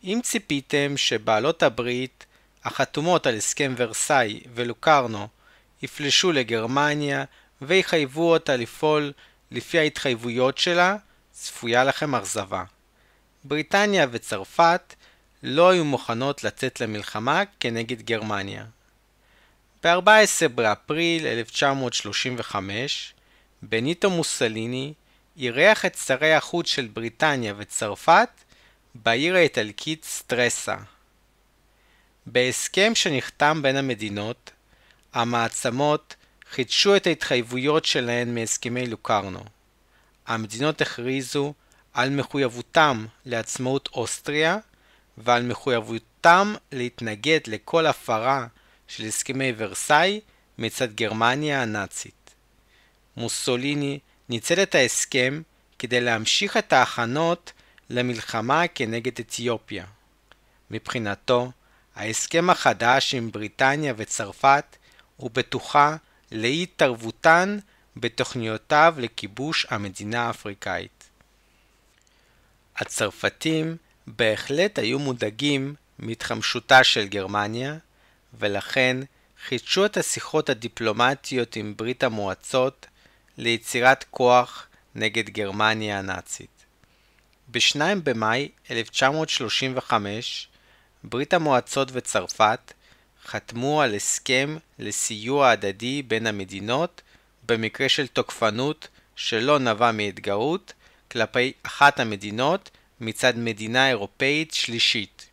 אם 0.03 0.19
ציפיתם 0.23 0.97
שבעלות 0.97 1.63
הברית 1.63 2.25
החתומות 2.63 3.27
על 3.27 3.35
הסכם 3.35 3.73
ורסאי 3.77 4.39
ולוקרנו 4.53 5.27
יפלשו 5.81 6.31
לגרמניה 6.31 7.23
ויחייבו 7.61 8.33
אותה 8.33 8.55
לפעול 8.55 9.13
לפי 9.51 9.79
ההתחייבויות 9.79 10.57
שלה, 10.57 10.95
צפויה 11.31 11.83
לכם 11.83 12.15
אכזבה. 12.15 12.63
בריטניה 13.43 14.07
וצרפת 14.11 14.95
לא 15.43 15.69
היו 15.69 15.85
מוכנות 15.85 16.43
לצאת 16.43 16.81
למלחמה 16.81 17.43
כנגד 17.59 18.01
גרמניה. 18.01 18.65
ב-14 19.83 20.47
באפריל 20.55 21.27
1935, 21.27 23.13
בניטו 23.61 24.09
מוסליני 24.09 24.93
אירח 25.37 25.85
את 25.85 25.95
שרי 25.95 26.33
החוץ 26.33 26.67
של 26.67 26.87
בריטניה 26.93 27.53
וצרפת 27.57 28.29
בעיר 28.95 29.35
האיטלקית 29.35 30.03
סטרסה. 30.03 30.75
בהסכם 32.25 32.91
שנחתם 32.95 33.59
בין 33.61 33.75
המדינות, 33.75 34.51
המעצמות 35.13 36.15
חידשו 36.53 36.95
את 36.95 37.07
ההתחייבויות 37.07 37.85
שלהן 37.85 38.35
מהסכמי 38.35 38.87
לוקרנו. 38.87 39.43
המדינות 40.27 40.81
הכריזו 40.81 41.53
על 41.93 42.09
מחויבותם 42.09 43.05
לעצמאות 43.25 43.89
אוסטריה 43.93 44.57
ועל 45.17 45.43
מחויבותם 45.43 46.55
להתנגד 46.71 47.39
לכל 47.47 47.85
הפרה 47.85 48.47
של 48.87 49.03
הסכמי 49.03 49.53
ורסאי 49.57 50.19
מצד 50.57 50.93
גרמניה 50.93 51.61
הנאצית. 51.61 52.33
מוסוליני 53.17 53.99
ניצל 54.29 54.63
את 54.63 54.75
ההסכם 54.75 55.41
כדי 55.79 56.01
להמשיך 56.01 56.57
את 56.57 56.73
ההכנות 56.73 57.51
למלחמה 57.89 58.67
כנגד 58.67 59.19
אתיופיה. 59.19 59.85
מבחינתו, 60.71 61.51
ההסכם 61.95 62.49
החדש 62.49 63.15
עם 63.15 63.31
בריטניה 63.31 63.93
וצרפת 63.97 64.77
ובטוחה 65.19 65.89
לאי 65.91 66.03
התערבותן 66.31 67.59
בתוכניותיו 67.97 68.95
לכיבוש 68.97 69.65
המדינה 69.69 70.27
האפריקאית. 70.27 71.03
הצרפתים 72.75 73.77
בהחלט 74.07 74.79
היו 74.79 74.99
מודאגים 74.99 75.75
מהתחמשותה 75.99 76.83
של 76.83 77.07
גרמניה, 77.07 77.77
ולכן 78.39 78.97
חידשו 79.47 79.85
את 79.85 79.97
השיחות 79.97 80.49
הדיפלומטיות 80.49 81.55
עם 81.55 81.73
ברית 81.77 82.03
המועצות 82.03 82.85
ליצירת 83.37 84.05
כוח 84.11 84.67
נגד 84.95 85.29
גרמניה 85.29 85.99
הנאצית. 85.99 86.65
ב-2 87.51 87.79
במאי 88.03 88.49
1935 88.71 90.47
ברית 91.03 91.33
המועצות 91.33 91.89
וצרפת 91.91 92.73
חתמו 93.25 93.81
על 93.81 93.95
הסכם 93.95 94.57
לסיוע 94.79 95.49
הדדי 95.49 96.01
בין 96.01 96.27
המדינות 96.27 97.01
במקרה 97.45 97.89
של 97.89 98.07
תוקפנות 98.07 98.87
שלא 99.15 99.59
נבע 99.59 99.91
מהתגרות 99.91 100.73
כלפי 101.11 101.53
אחת 101.63 101.99
המדינות 101.99 102.69
מצד 102.99 103.37
מדינה 103.37 103.89
אירופאית 103.89 104.53
שלישית. 104.53 105.29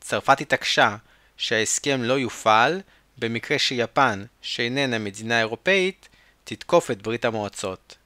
צרפת 0.00 0.40
התעקשה 0.40 0.96
שההסכם 1.36 2.02
לא 2.02 2.18
יופעל 2.18 2.80
במקרה 3.18 3.58
שיפן, 3.58 4.24
שאיננה 4.42 4.98
מדינה 4.98 5.38
אירופאית, 5.38 6.08
תתקוף 6.44 6.90
את 6.90 7.02
ברית 7.02 7.24
המועצות. 7.24 7.96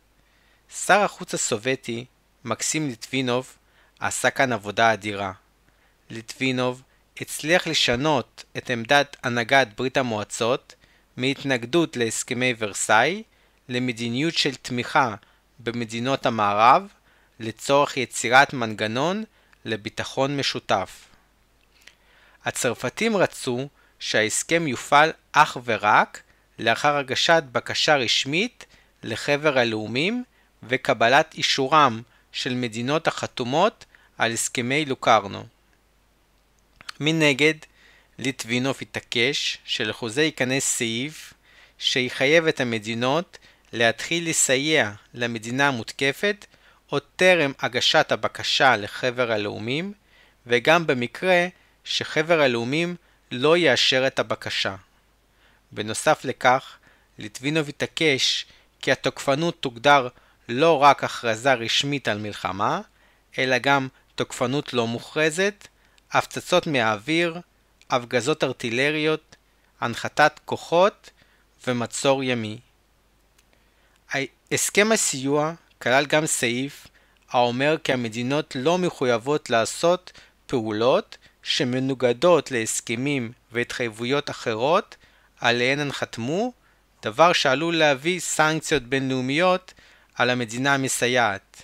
שר 0.86 1.00
החוץ 1.00 1.34
הסובייטי, 1.34 2.04
מקסים 2.44 2.88
ליטבינוב, 2.88 3.56
עשה 4.00 4.30
כאן 4.30 4.52
עבודה 4.52 4.92
אדירה. 4.92 5.32
ליטבינוב 6.10 6.82
הצליח 7.20 7.66
לשנות 7.66 8.44
את 8.56 8.70
עמדת 8.70 9.16
הנהגת 9.22 9.68
ברית 9.76 9.96
המועצות 9.96 10.74
מהתנגדות 11.16 11.96
להסכמי 11.96 12.54
ורסאי 12.58 13.22
למדיניות 13.68 14.34
של 14.34 14.54
תמיכה 14.54 15.14
במדינות 15.58 16.26
המערב 16.26 16.88
לצורך 17.40 17.96
יצירת 17.96 18.52
מנגנון 18.52 19.24
לביטחון 19.64 20.36
משותף. 20.36 21.04
הצרפתים 22.44 23.16
רצו 23.16 23.68
שההסכם 23.98 24.68
יופעל 24.68 25.12
אך 25.32 25.56
ורק 25.64 26.22
לאחר 26.58 26.96
הגשת 26.96 27.42
בקשה 27.52 27.96
רשמית 27.96 28.66
לחבר 29.02 29.58
הלאומים 29.58 30.24
וקבלת 30.62 31.34
אישורם 31.34 32.02
של 32.32 32.54
מדינות 32.54 33.06
החתומות 33.06 33.84
על 34.18 34.32
הסכמי 34.32 34.84
לוקרנו. 34.84 35.44
מנגד, 37.04 37.54
ליטבינוב 38.18 38.78
התעקש 38.82 39.58
שלחוזה 39.64 40.22
ייכנס 40.22 40.64
סעיף 40.64 41.32
שיחייב 41.78 42.46
את 42.46 42.60
המדינות 42.60 43.38
להתחיל 43.72 44.30
לסייע 44.30 44.92
למדינה 45.14 45.68
המותקפת 45.68 46.46
עוד 46.86 47.02
טרם 47.16 47.52
הגשת 47.60 48.12
הבקשה 48.12 48.76
לחבר 48.76 49.32
הלאומים, 49.32 49.92
וגם 50.46 50.86
במקרה 50.86 51.46
שחבר 51.84 52.40
הלאומים 52.40 52.96
לא 53.30 53.56
יאשר 53.56 54.06
את 54.06 54.18
הבקשה. 54.18 54.76
בנוסף 55.72 56.24
לכך, 56.24 56.76
ליטבינוב 57.18 57.68
התעקש 57.68 58.46
כי 58.82 58.92
התוקפנות 58.92 59.56
תוגדר 59.60 60.08
לא 60.48 60.82
רק 60.82 61.04
הכרזה 61.04 61.54
רשמית 61.54 62.08
על 62.08 62.18
מלחמה, 62.18 62.80
אלא 63.38 63.58
גם 63.58 63.88
תוקפנות 64.14 64.72
לא 64.72 64.86
מוכרזת, 64.86 65.68
הפצצות 66.12 66.66
מהאוויר, 66.66 67.40
הפגזות 67.90 68.44
ארטילריות, 68.44 69.36
הנחתת 69.80 70.40
כוחות 70.44 71.10
ומצור 71.66 72.22
ימי. 72.24 72.58
הסכם 74.52 74.92
הסיוע 74.92 75.52
כלל 75.82 76.06
גם 76.06 76.26
סעיף 76.26 76.86
האומר 77.30 77.76
כי 77.84 77.92
המדינות 77.92 78.56
לא 78.58 78.78
מחויבות 78.78 79.50
לעשות 79.50 80.12
פעולות 80.46 81.18
שמנוגדות 81.42 82.50
להסכמים 82.50 83.32
והתחייבויות 83.52 84.30
אחרות 84.30 84.96
עליהן 85.40 85.78
הן 85.78 85.92
חתמו, 85.92 86.52
דבר 87.02 87.32
שעלול 87.32 87.76
להביא 87.76 88.20
סנקציות 88.20 88.82
בינלאומיות 88.82 89.74
על 90.14 90.30
המדינה 90.30 90.74
המסייעת. 90.74 91.62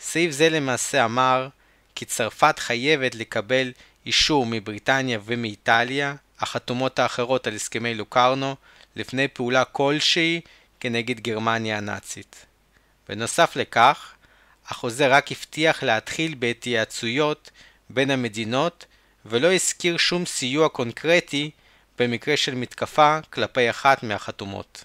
סעיף 0.00 0.30
זה 0.30 0.50
למעשה 0.50 1.04
אמר 1.04 1.48
כי 1.94 2.04
צרפת 2.04 2.58
חייבת 2.58 3.14
לקבל 3.14 3.72
אישור 4.06 4.46
מבריטניה 4.46 5.18
ומאיטליה, 5.24 6.14
החתומות 6.40 6.98
האחרות 6.98 7.46
על 7.46 7.54
הסכמי 7.54 7.94
לוקרנו, 7.94 8.56
לפני 8.96 9.28
פעולה 9.28 9.64
כלשהי 9.64 10.40
כנגד 10.80 11.20
גרמניה 11.20 11.78
הנאצית. 11.78 12.46
בנוסף 13.08 13.56
לכך, 13.56 14.14
החוזה 14.68 15.06
רק 15.06 15.32
הבטיח 15.32 15.82
להתחיל 15.82 16.34
בהתייעצויות 16.38 17.50
בין 17.90 18.10
המדינות 18.10 18.86
ולא 19.26 19.52
הזכיר 19.52 19.96
שום 19.96 20.26
סיוע 20.26 20.68
קונקרטי 20.68 21.50
במקרה 21.98 22.36
של 22.36 22.54
מתקפה 22.54 23.18
כלפי 23.30 23.70
אחת 23.70 24.02
מהחתומות. 24.02 24.84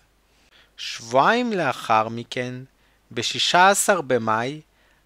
שבועיים 0.78 1.54
לאחר 1.54 2.10
מכן, 2.10 2.54
ב-16 3.12 4.02
במאי, 4.02 4.62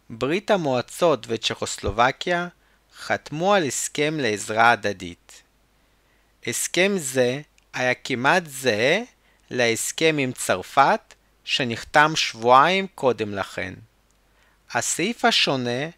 ברית 0.09 0.51
המועצות 0.51 1.25
וצ'כוסלובקיה 1.29 2.47
חתמו 2.97 3.53
על 3.53 3.63
הסכם 3.63 4.17
לעזרה 4.19 4.71
הדדית. 4.71 5.43
הסכם 6.47 6.91
זה 6.97 7.41
היה 7.73 7.93
כמעט 7.93 8.43
זהה 8.45 8.99
להסכם 9.49 10.15
עם 10.19 10.31
צרפת 10.31 11.13
שנחתם 11.43 12.15
שבועיים 12.15 12.87
קודם 12.95 13.35
לכן. 13.35 13.73
הסעיף 14.71 15.25
השונה 15.25 15.89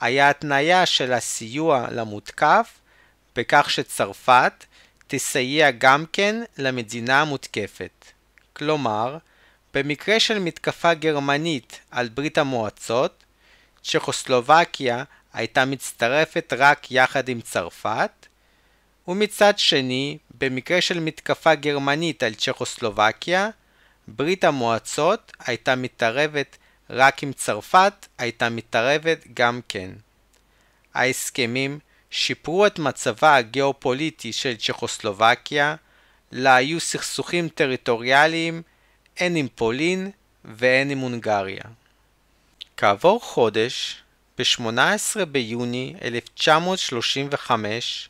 היה 0.00 0.30
התניה 0.30 0.86
של 0.86 1.12
הסיוע 1.12 1.86
למותקף 1.90 2.78
בכך 3.36 3.70
שצרפת 3.70 4.64
תסייע 5.06 5.70
גם 5.70 6.04
כן 6.12 6.42
למדינה 6.58 7.20
המותקפת. 7.20 8.04
כלומר, 8.52 9.18
במקרה 9.74 10.20
של 10.20 10.38
מתקפה 10.38 10.94
גרמנית 10.94 11.80
על 11.90 12.08
ברית 12.08 12.38
המועצות, 12.38 13.21
צ'כוסלובקיה 13.82 15.04
הייתה 15.32 15.64
מצטרפת 15.64 16.52
רק 16.56 16.90
יחד 16.90 17.28
עם 17.28 17.40
צרפת, 17.40 18.26
ומצד 19.08 19.58
שני, 19.58 20.18
במקרה 20.38 20.80
של 20.80 21.00
מתקפה 21.00 21.54
גרמנית 21.54 22.22
על 22.22 22.34
צ'כוסלובקיה, 22.34 23.50
ברית 24.08 24.44
המועצות 24.44 25.32
הייתה 25.38 25.74
מתערבת 25.74 26.56
רק 26.90 27.24
אם 27.24 27.32
צרפת 27.32 28.06
הייתה 28.18 28.48
מתערבת 28.48 29.26
גם 29.34 29.60
כן. 29.68 29.90
ההסכמים 30.94 31.78
שיפרו 32.10 32.66
את 32.66 32.78
מצבה 32.78 33.36
הגיאופוליטי 33.36 34.32
של 34.32 34.56
צ'כוסלובקיה, 34.56 35.74
לה 36.32 36.56
היו 36.56 36.80
סכסוכים 36.80 37.48
טריטוריאליים 37.48 38.62
הן 39.18 39.36
עם 39.36 39.48
פולין 39.54 40.10
והן 40.44 40.90
עם 40.90 40.98
הונגריה. 40.98 41.62
כעבור 42.82 43.20
חודש, 43.20 44.02
ב-18 44.38 45.24
ביוני 45.24 45.94
1935, 46.02 48.08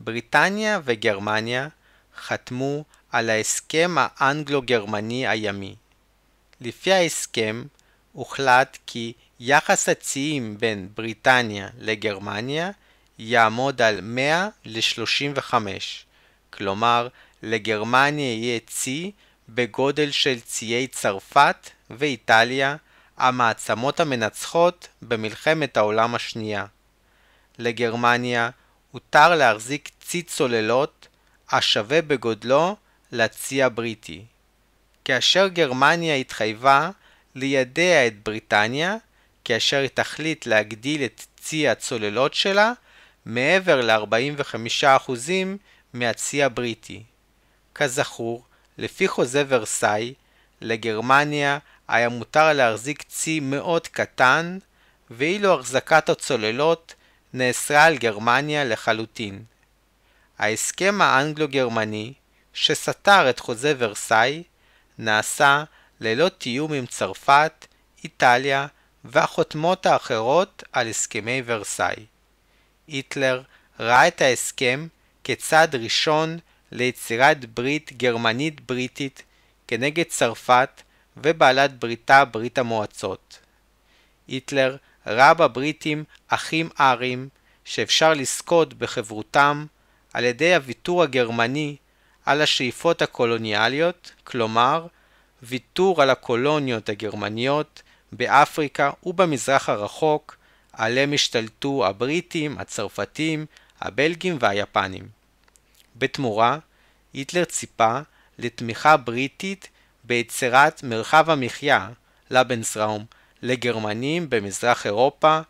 בריטניה 0.00 0.80
וגרמניה 0.84 1.68
חתמו 2.16 2.84
על 3.12 3.30
ההסכם 3.30 3.94
האנגלו-גרמני 3.98 5.28
הימי. 5.28 5.74
לפי 6.60 6.92
ההסכם 6.92 7.64
הוחלט 8.12 8.78
כי 8.86 9.12
יחס 9.40 9.88
הציים 9.88 10.58
בין 10.58 10.88
בריטניה 10.96 11.68
לגרמניה 11.78 12.70
יעמוד 13.18 13.82
על 13.82 14.00
100 14.00 14.48
ל-35, 14.64 15.54
כלומר 16.50 17.08
לגרמניה 17.42 18.34
יהיה 18.34 18.60
צי 18.66 19.10
בגודל 19.48 20.10
של 20.10 20.40
ציי 20.40 20.86
צרפת 20.86 21.70
ואיטליה, 21.90 22.76
המעצמות 23.16 24.00
המנצחות 24.00 24.88
במלחמת 25.02 25.76
העולם 25.76 26.14
השנייה. 26.14 26.66
לגרמניה 27.58 28.50
הותר 28.90 29.34
להחזיק 29.34 29.90
צי 30.00 30.22
צוללות 30.22 31.08
השווה 31.50 32.02
בגודלו 32.02 32.76
לצי 33.12 33.62
הבריטי. 33.62 34.24
כאשר 35.04 35.48
גרמניה 35.48 36.14
התחייבה 36.14 36.90
לידע 37.34 38.06
את 38.06 38.22
בריטניה, 38.22 38.96
כאשר 39.44 39.76
היא 39.78 39.88
תחליט 39.94 40.46
להגדיל 40.46 41.04
את 41.04 41.22
צי 41.40 41.68
הצוללות 41.68 42.34
שלה 42.34 42.72
מעבר 43.26 43.80
ל-45% 43.80 45.10
מהצי 45.92 46.42
הבריטי. 46.42 47.02
כזכור, 47.74 48.44
לפי 48.78 49.08
חוזה 49.08 49.44
ורסאי, 49.48 50.14
לגרמניה 50.60 51.58
היה 51.88 52.08
מותר 52.08 52.52
להחזיק 52.52 53.02
צי 53.02 53.40
מאוד 53.40 53.88
קטן, 53.88 54.58
ואילו 55.10 55.54
החזקת 55.54 56.08
הצוללות 56.08 56.94
נאסרה 57.32 57.84
על 57.84 57.96
גרמניה 57.96 58.64
לחלוטין. 58.64 59.44
ההסכם 60.38 61.02
האנגלו-גרמני, 61.02 62.12
שסתר 62.54 63.30
את 63.30 63.40
חוזה 63.40 63.74
ורסאי, 63.78 64.42
נעשה 64.98 65.64
ללא 66.00 66.28
תיאום 66.28 66.72
עם 66.72 66.86
צרפת, 66.86 67.66
איטליה 68.04 68.66
והחותמות 69.04 69.86
האחרות 69.86 70.62
על 70.72 70.88
הסכמי 70.88 71.42
ורסאי. 71.46 72.06
היטלר 72.88 73.42
ראה 73.80 74.08
את 74.08 74.20
ההסכם 74.20 74.86
כצעד 75.24 75.74
ראשון 75.74 76.38
ליצירת 76.72 77.44
ברית 77.44 77.92
גרמנית 77.96 78.60
בריטית 78.60 79.22
כנגד 79.68 80.04
צרפת 80.08 80.82
ובעלת 81.16 81.78
בריתה 81.78 82.24
ברית 82.24 82.58
המועצות. 82.58 83.38
היטלר 84.28 84.76
ראה 85.06 85.34
בבריטים 85.34 86.04
אחים 86.28 86.68
ארים 86.80 87.28
שאפשר 87.64 88.14
לזכות 88.14 88.74
בחברותם 88.74 89.66
על 90.12 90.24
ידי 90.24 90.54
הוויתור 90.54 91.02
הגרמני 91.02 91.76
על 92.26 92.42
השאיפות 92.42 93.02
הקולוניאליות, 93.02 94.12
כלומר 94.24 94.86
ויתור 95.42 96.02
על 96.02 96.10
הקולוניות 96.10 96.88
הגרמניות 96.88 97.82
באפריקה 98.12 98.90
ובמזרח 99.02 99.68
הרחוק, 99.68 100.36
עליהם 100.72 101.12
השתלטו 101.12 101.86
הבריטים, 101.86 102.58
הצרפתים, 102.58 103.46
הבלגים 103.80 104.36
והיפנים. 104.40 105.08
בתמורה, 105.96 106.58
היטלר 107.12 107.44
ציפה 107.44 107.98
לתמיכה 108.38 108.96
בריטית 108.96 109.68
ביצירת 110.04 110.82
מרחב 110.82 111.30
המחיה, 111.30 111.88
Lebensraum, 112.30 113.04
לגרמנים 113.42 114.30
במזרח 114.30 114.86
אירופה, 114.86 115.40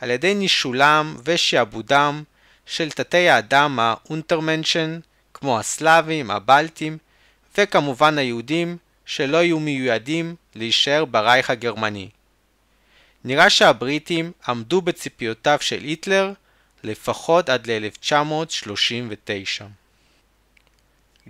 על 0.00 0.10
ידי 0.10 0.34
נישולם 0.34 1.16
ושעבודם 1.24 2.22
של 2.66 2.90
תתי 2.90 3.28
האדם 3.28 3.78
ה 3.80 3.88
Untermenschen, 3.88 5.00
כמו 5.34 5.58
הסלאבים, 5.58 6.30
הבלטים, 6.30 6.98
וכמובן 7.58 8.18
היהודים 8.18 8.76
שלא 9.06 9.36
היו 9.36 9.60
מיועדים 9.60 10.36
להישאר 10.54 11.04
ברייך 11.04 11.50
הגרמני. 11.50 12.08
נראה 13.24 13.50
שהבריטים 13.50 14.32
עמדו 14.48 14.80
בציפיותיו 14.82 15.58
של 15.60 15.80
היטלר 15.80 16.32
לפחות 16.82 17.48
עד 17.48 17.70
ל-1939. 17.70 19.64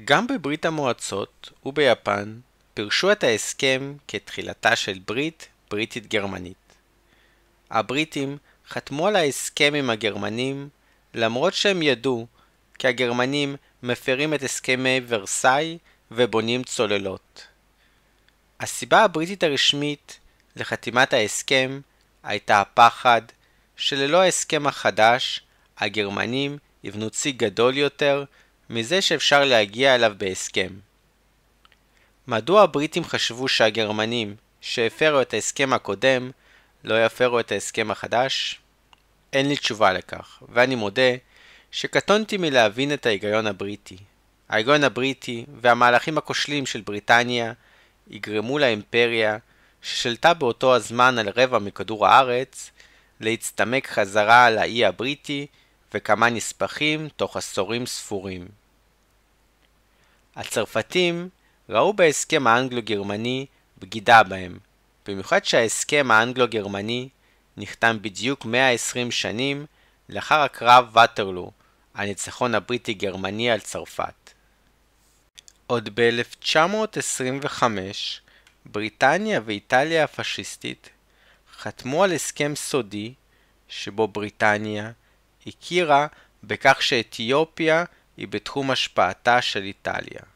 גם 0.04 0.26
בברית 0.26 0.64
המועצות 0.64 1.50
וביפן 1.66 2.38
פירשו 2.74 3.12
את 3.12 3.24
ההסכם 3.24 3.94
כתחילתה 4.08 4.76
של 4.76 4.98
ברית 5.06 5.48
בריטית 5.70 6.06
גרמנית. 6.06 6.56
הבריטים 7.70 8.38
חתמו 8.68 9.06
על 9.06 9.16
ההסכם 9.16 9.74
עם 9.74 9.90
הגרמנים 9.90 10.68
למרות 11.14 11.54
שהם 11.54 11.82
ידעו 11.82 12.26
כי 12.78 12.88
הגרמנים 12.88 13.56
מפרים 13.82 14.34
את 14.34 14.42
הסכמי 14.42 15.00
ורסאי 15.08 15.78
ובונים 16.10 16.64
צוללות. 16.64 17.46
הסיבה 18.60 19.04
הבריטית 19.04 19.42
הרשמית 19.42 20.18
לחתימת 20.56 21.12
ההסכם 21.12 21.80
הייתה 22.22 22.60
הפחד 22.60 23.22
שללא 23.76 24.20
ההסכם 24.20 24.66
החדש 24.66 25.42
הגרמנים 25.78 26.58
יבנו 26.84 27.10
צי 27.10 27.32
גדול 27.32 27.76
יותר 27.76 28.24
מזה 28.70 29.02
שאפשר 29.02 29.44
להגיע 29.44 29.94
אליו 29.94 30.14
בהסכם. 30.18 30.70
מדוע 32.30 32.62
הבריטים 32.62 33.04
חשבו 33.04 33.48
שהגרמנים 33.48 34.36
שהפרו 34.60 35.20
את 35.20 35.34
ההסכם 35.34 35.72
הקודם 35.72 36.30
לא 36.84 37.04
יפרו 37.04 37.40
את 37.40 37.52
ההסכם 37.52 37.90
החדש? 37.90 38.60
אין 39.32 39.48
לי 39.48 39.56
תשובה 39.56 39.92
לכך, 39.92 40.42
ואני 40.48 40.74
מודה 40.74 41.12
שקטונתי 41.70 42.36
מלהבין 42.36 42.92
את 42.92 43.06
ההיגיון 43.06 43.46
הבריטי. 43.46 43.96
ההיגיון 44.48 44.84
הבריטי 44.84 45.44
והמהלכים 45.60 46.18
הכושלים 46.18 46.66
של 46.66 46.80
בריטניה 46.80 47.52
יגרמו 48.10 48.58
לאימפריה, 48.58 49.38
ששלטה 49.82 50.34
באותו 50.34 50.74
הזמן 50.74 51.18
על 51.18 51.28
רבע 51.36 51.58
מכדור 51.58 52.06
הארץ, 52.06 52.70
להצטמק 53.20 53.86
חזרה 53.86 54.44
על 54.46 54.58
האי 54.58 54.84
הבריטי 54.84 55.46
וכמה 55.94 56.30
נספחים 56.30 57.08
תוך 57.16 57.36
עשורים 57.36 57.86
ספורים. 57.86 58.48
הצרפתים 60.36 61.28
ראו 61.70 61.92
בהסכם 61.92 62.46
האנגלו-גרמני 62.46 63.46
בגידה 63.78 64.22
בהם, 64.22 64.58
במיוחד 65.06 65.44
שההסכם 65.44 66.10
האנגלו-גרמני 66.10 67.08
נחתם 67.56 67.98
בדיוק 68.02 68.44
120 68.44 69.10
שנים 69.10 69.66
לאחר 70.08 70.40
הקרב 70.40 70.88
וואטרלו, 70.92 71.50
הניצחון 71.94 72.54
הבריטי-גרמני 72.54 73.50
על 73.50 73.60
צרפת. 73.60 74.30
עוד 75.66 75.88
ב-1925 75.94 77.62
בריטניה 78.66 79.40
ואיטליה 79.44 80.04
הפשיסטית 80.04 80.90
חתמו 81.58 82.04
על 82.04 82.12
הסכם 82.12 82.52
סודי 82.56 83.14
שבו 83.68 84.08
בריטניה 84.08 84.90
הכירה 85.46 86.06
בכך 86.44 86.82
שאתיופיה 86.82 87.84
היא 88.16 88.28
בתחום 88.28 88.70
השפעתה 88.70 89.42
של 89.42 89.62
איטליה. 89.62 90.29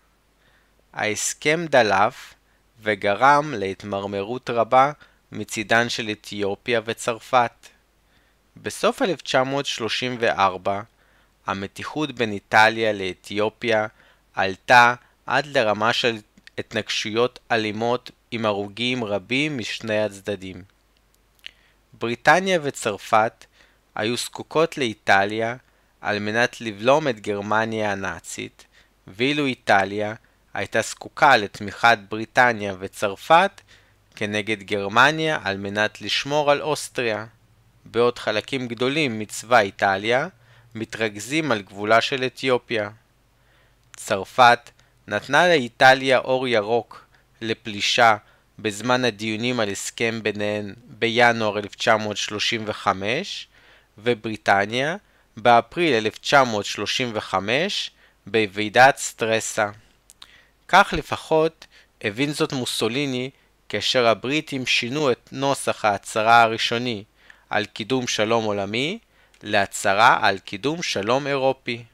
ההסכם 0.95 1.67
דלף 1.67 2.35
וגרם 2.83 3.55
להתמרמרות 3.55 4.51
רבה 4.51 4.93
מצידן 5.33 5.89
של 5.89 6.11
אתיופיה 6.11 6.81
וצרפת. 6.85 7.67
בסוף 8.57 9.03
1934 9.03 10.83
המתיחות 11.47 12.13
בין 12.13 12.33
איטליה 12.33 12.93
לאתיופיה 12.93 13.87
עלתה 14.35 14.95
עד 15.27 15.47
לרמה 15.47 15.93
של 15.93 16.17
התנגשויות 16.59 17.39
אלימות 17.51 18.11
עם 18.31 18.47
הרוגים 18.47 19.05
רבים 19.05 19.59
משני 19.59 20.05
הצדדים. 20.05 20.63
בריטניה 21.93 22.59
וצרפת 22.63 23.45
היו 23.95 24.17
זקוקות 24.17 24.79
לאיטליה 24.79 25.57
על 26.01 26.19
מנת 26.19 26.61
לבלום 26.61 27.09
את 27.09 27.21
גרמניה 27.21 27.93
הנאצית, 27.93 28.65
ואילו 29.07 29.47
איטליה 29.47 30.15
הייתה 30.55 30.83
זקוקה 30.83 31.37
לתמיכת 31.37 31.99
בריטניה 32.09 32.75
וצרפת 32.79 33.61
כנגד 34.17 34.63
גרמניה 34.63 35.39
על 35.45 35.57
מנת 35.57 36.01
לשמור 36.01 36.51
על 36.51 36.63
אוסטריה, 36.63 37.27
בעוד 37.85 38.19
חלקים 38.19 38.69
גדולים 38.69 39.19
מצבא 39.19 39.59
איטליה 39.59 40.29
מתרכזים 40.75 41.53
על 41.53 41.63
גבולה 41.63 42.01
של 42.01 42.25
אתיופיה. 42.25 42.91
צרפת 43.97 44.71
נתנה 45.09 45.49
לאיטליה 45.49 46.19
אור 46.19 46.49
ירוק 46.49 47.07
לפלישה 47.41 48.17
בזמן 48.59 49.05
הדיונים 49.05 49.61
על 49.61 49.69
הסכם 49.69 50.21
ביניהן 50.23 50.75
בינואר 50.87 51.59
1935, 51.59 53.49
ובריטניה 53.99 54.97
באפריל 55.37 55.95
1935 55.95 57.91
בוועידת 58.27 58.97
סטרסה. 58.97 59.71
כך 60.77 60.95
לפחות 60.97 61.67
הבין 62.01 62.33
זאת 62.33 62.53
מוסוליני 62.53 63.31
כאשר 63.69 64.07
הבריטים 64.07 64.67
שינו 64.67 65.13
את 65.13 65.29
נוסח 65.33 65.85
ההצהרה 65.85 66.43
הראשוני 66.43 67.05
על 67.51 67.65
קידום 67.65 68.07
שלום 68.07 68.45
עולמי 68.45 68.99
להצהרה 69.43 70.19
על 70.23 70.39
קידום 70.39 70.83
שלום 70.83 71.27
אירופי. 71.27 71.85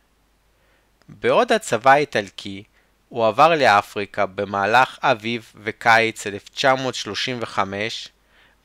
בעוד 1.09 1.53
הצבא 1.53 1.91
האיטלקי 1.91 2.63
הועבר 3.09 3.55
לאפריקה 3.55 4.27
במהלך 4.27 4.99
אביב 5.03 5.53
וקיץ 5.63 6.27
1935 6.27 8.09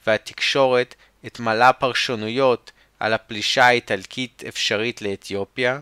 והתקשורת 0.07 0.95
התמלאה 1.23 1.73
פרשנויות 1.73 2.71
על 2.99 3.13
הפלישה 3.13 3.65
האיטלקית 3.65 4.43
אפשרית 4.47 5.01
לאתיופיה, 5.01 5.79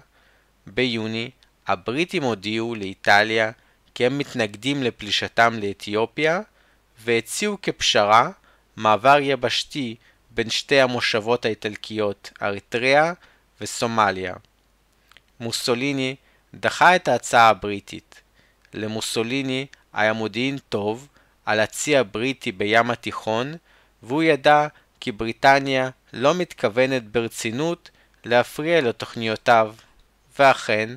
ביוני 0.67 1.29
הבריטים 1.67 2.23
הודיעו 2.23 2.75
לאיטליה 2.75 3.51
כי 3.95 4.05
הם 4.05 4.17
מתנגדים 4.17 4.83
לפלישתם 4.83 5.59
לאתיופיה 5.61 6.41
והציעו 6.99 7.57
כפשרה 7.61 8.29
מעבר 8.75 9.17
יבשתי 9.21 9.95
בין 10.31 10.49
שתי 10.49 10.81
המושבות 10.81 11.45
האיטלקיות, 11.45 12.31
אריתריאה 12.41 13.13
וסומליה. 13.61 14.33
מוסוליני 15.39 16.15
דחה 16.53 16.95
את 16.95 17.07
ההצעה 17.07 17.49
הבריטית. 17.49 18.21
למוסוליני 18.73 19.65
היה 19.93 20.13
מודיעין 20.13 20.57
טוב 20.69 21.07
על 21.45 21.59
הצי 21.59 21.97
הבריטי 21.97 22.51
בים 22.51 22.91
התיכון, 22.91 23.53
והוא 24.03 24.23
ידע 24.23 24.67
כי 24.99 25.11
בריטניה 25.11 25.89
לא 26.13 26.33
מתכוונת 26.33 27.03
ברצינות 27.03 27.89
להפריע 28.25 28.81
לתוכניותיו. 28.81 29.75
ואכן, 30.39 30.89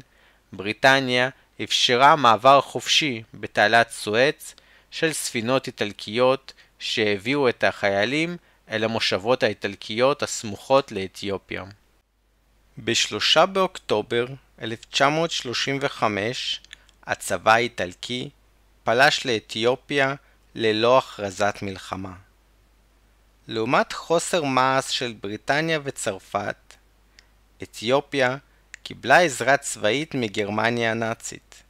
בריטניה 0.53 1.29
אפשרה 1.65 2.17
מעבר 2.17 2.61
חופשי 2.61 3.23
בתעלת 3.35 3.91
סואץ 3.91 4.55
של 4.91 5.13
ספינות 5.13 5.67
איטלקיות 5.67 6.53
שהביאו 6.79 7.49
את 7.49 7.65
החיילים 7.65 8.37
אל 8.71 8.85
המושבות 8.85 9.43
האיטלקיות 9.43 10.23
הסמוכות 10.23 10.93
לאתיופיה. 10.93 11.65
ב-3 12.79 13.47
באוקטובר 13.47 14.27
1935 14.63 16.61
הצבא 17.07 17.53
האיטלקי 17.53 18.31
פלש 18.85 19.27
לאתיופיה 19.27 20.15
ללא 20.55 20.99
הכרזת 20.99 21.59
מלחמה. 21.63 22.13
לעומת 23.49 23.93
חוסר 23.93 24.45
מעש 24.45 24.99
של 24.99 25.15
בריטניה 25.21 25.81
וצרפת, 25.85 26.57
אתיופיה 27.63 28.37
קיבלה 28.87 29.21
עזרה 29.21 29.57
צבאית 29.57 30.15
מגרמניה 30.15 30.91
הנאצית. 30.91 31.63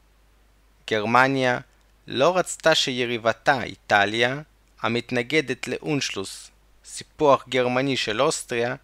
גרמניה 0.90 1.58
לא 2.06 2.36
רצתה 2.36 2.74
שיריבתה, 2.74 3.62
איטליה, 3.62 4.40
המתנגדת 4.80 5.68
לאונשלוס, 5.68 6.50
סיפוח 6.84 7.48
גרמני 7.48 7.96
של 7.96 8.22
אוסטריה, 8.22 8.74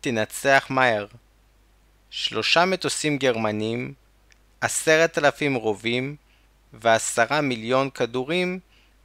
תנצח 0.00 0.66
מהר. 0.70 1.06
שלושה 2.10 2.64
מטוסים 2.64 3.18
גרמנים, 3.18 3.94
עשרת 4.60 5.18
אלפים 5.18 5.54
רובים 5.54 6.16
ועשרה 6.72 7.40
מיליון 7.40 7.90
כדורים 7.90 8.60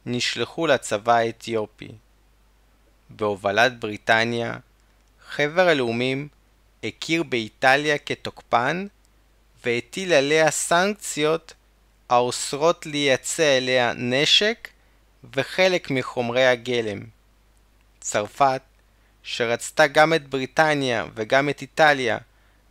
נשלחו 0.06 0.66
לצבא 0.66 1.14
האתיופי. 1.14 1.88
בהובלת 3.10 3.80
בריטניה, 3.80 4.56
חבר 5.28 5.68
הלאומים 5.68 6.28
הכיר 6.84 7.22
באיטליה 7.22 7.98
כתוקפן 7.98 8.86
והטיל 9.64 10.12
עליה 10.12 10.50
סנקציות 10.50 11.54
האוסרות 12.08 12.86
לייצא 12.86 13.56
אליה 13.58 13.92
נשק 13.96 14.68
וחלק 15.36 15.90
מחומרי 15.90 16.46
הגלם. 16.46 17.00
צרפת, 18.00 18.62
שרצתה 19.22 19.86
גם 19.86 20.14
את 20.14 20.28
בריטניה 20.28 21.06
וגם 21.14 21.48
את 21.48 21.62
איטליה 21.62 22.18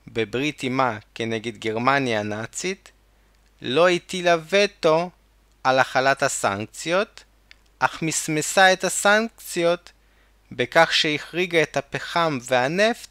בברית 0.07 0.61
עימה 0.61 0.97
כנגד 1.15 1.57
גרמניה 1.57 2.19
הנאצית, 2.19 2.91
לא 3.61 3.89
הטילה 3.89 4.35
וטו 4.49 5.09
על 5.63 5.79
החלת 5.79 6.23
הסנקציות, 6.23 7.23
אך 7.79 8.01
מסמסה 8.01 8.73
את 8.73 8.83
הסנקציות 8.83 9.91
בכך 10.51 10.93
שהחריגה 10.93 11.63
את 11.63 11.77
הפחם 11.77 12.37
והנפט 12.41 13.10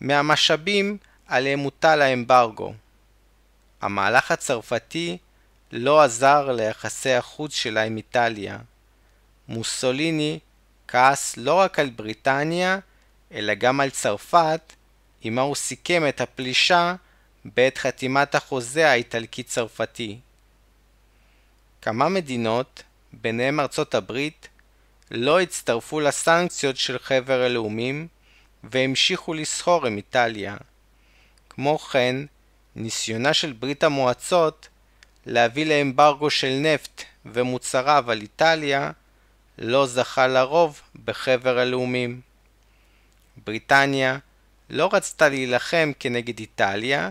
מהמשאבים 0.00 0.98
עליהם 1.26 1.58
מוטל 1.58 2.02
האמברגו. 2.02 2.74
המהלך 3.80 4.30
הצרפתי 4.30 5.18
לא 5.72 6.02
עזר 6.02 6.52
ליחסי 6.52 7.12
החוץ 7.12 7.54
שלה 7.54 7.82
עם 7.82 7.96
איטליה. 7.96 8.58
מוסוליני 9.48 10.38
כעס 10.88 11.36
לא 11.36 11.54
רק 11.54 11.78
על 11.78 11.90
בריטניה, 11.90 12.78
אלא 13.32 13.54
גם 13.54 13.80
על 13.80 13.90
צרפת, 13.90 14.72
עמה 15.22 15.42
הוא 15.42 15.54
סיכם 15.54 16.08
את 16.08 16.20
הפלישה 16.20 16.94
בעת 17.44 17.78
חתימת 17.78 18.34
החוזה 18.34 18.90
האיטלקי-צרפתי. 18.90 20.18
כמה 21.82 22.08
מדינות, 22.08 22.82
ביניהם 23.12 23.60
ארצות 23.60 23.94
הברית, 23.94 24.48
לא 25.10 25.40
הצטרפו 25.40 26.00
לסנקציות 26.00 26.76
של 26.76 26.98
חבר 26.98 27.40
הלאומים 27.40 28.08
והמשיכו 28.70 29.34
לסחור 29.34 29.86
עם 29.86 29.96
איטליה. 29.96 30.56
כמו 31.50 31.78
כן, 31.78 32.16
ניסיונה 32.76 33.34
של 33.34 33.52
ברית 33.52 33.84
המועצות 33.84 34.68
להביא 35.26 35.66
לאמברגו 35.66 36.30
של 36.30 36.58
נפט 36.60 37.02
ומוצריו 37.26 38.10
על 38.10 38.20
איטליה 38.20 38.90
לא 39.58 39.86
זכה 39.86 40.26
לרוב 40.26 40.80
בחבר 41.04 41.58
הלאומים. 41.58 42.20
בריטניה 43.44 44.18
לא 44.70 44.88
רצתה 44.92 45.28
להילחם 45.28 45.92
כנגד 45.98 46.38
איטליה, 46.38 47.10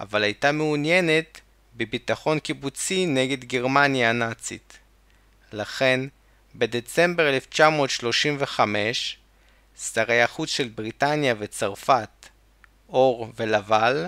אבל 0.00 0.22
הייתה 0.22 0.52
מעוניינת 0.52 1.40
בביטחון 1.76 2.38
קיבוצי 2.38 3.06
נגד 3.06 3.44
גרמניה 3.44 4.10
הנאצית. 4.10 4.78
לכן, 5.52 6.00
בדצמבר 6.54 7.28
1935, 7.28 9.19
שרי 9.80 10.22
החוץ 10.22 10.48
של 10.48 10.68
בריטניה 10.68 11.34
וצרפת, 11.38 12.28
אור 12.88 13.32
ולבל, 13.36 14.06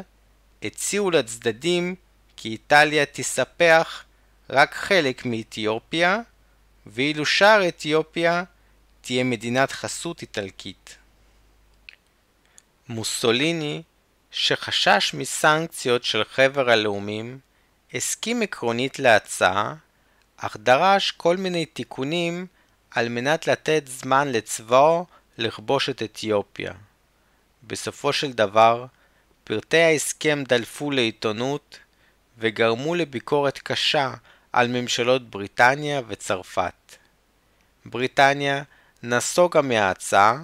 הציעו 0.62 1.11
לצדדים 1.11 1.94
כי 2.37 2.48
איטליה 2.48 3.06
תספח 3.06 4.04
רק 4.50 4.74
חלק 4.74 5.24
מאתיופיה, 5.24 6.18
ואילו 6.87 7.26
שאר 7.26 7.68
אתיופיה 7.68 8.44
תהיה 9.00 9.24
מדינת 9.24 9.72
חסות 9.72 10.22
איטלקית. 10.22 10.96
מוסוליני, 12.88 13.82
שחשש 14.30 15.14
מסנקציות 15.14 16.04
של 16.04 16.22
חבר 16.24 16.70
הלאומים, 16.70 17.38
הסכים 17.94 18.42
עקרונית 18.42 18.98
להצעה, 18.98 19.74
אך 20.37 20.56
דרש 20.56 21.11
כל 21.11 21.37
מיני 21.37 21.66
תיקונים 21.66 22.46
על 22.90 23.08
מנת 23.08 23.46
לתת 23.46 23.82
זמן 23.87 24.28
לצבאו 24.28 25.06
לכבוש 25.42 25.88
את 25.88 26.02
אתיופיה. 26.02 26.72
בסופו 27.62 28.12
של 28.12 28.33
דבר, 28.33 28.87
פרטי 29.44 29.78
ההסכם 29.78 30.44
דלפו 30.48 30.90
לעיתונות 30.90 31.78
וגרמו 32.38 32.94
לביקורת 32.94 33.59
קשה 33.59 34.14
על 34.52 34.68
ממשלות 34.68 35.31
בריטניה 35.31 36.00
וצרפת. 36.09 36.96
בריטניה 37.85 38.62
נסוגה 39.02 39.62
מההצעה, 39.62 40.42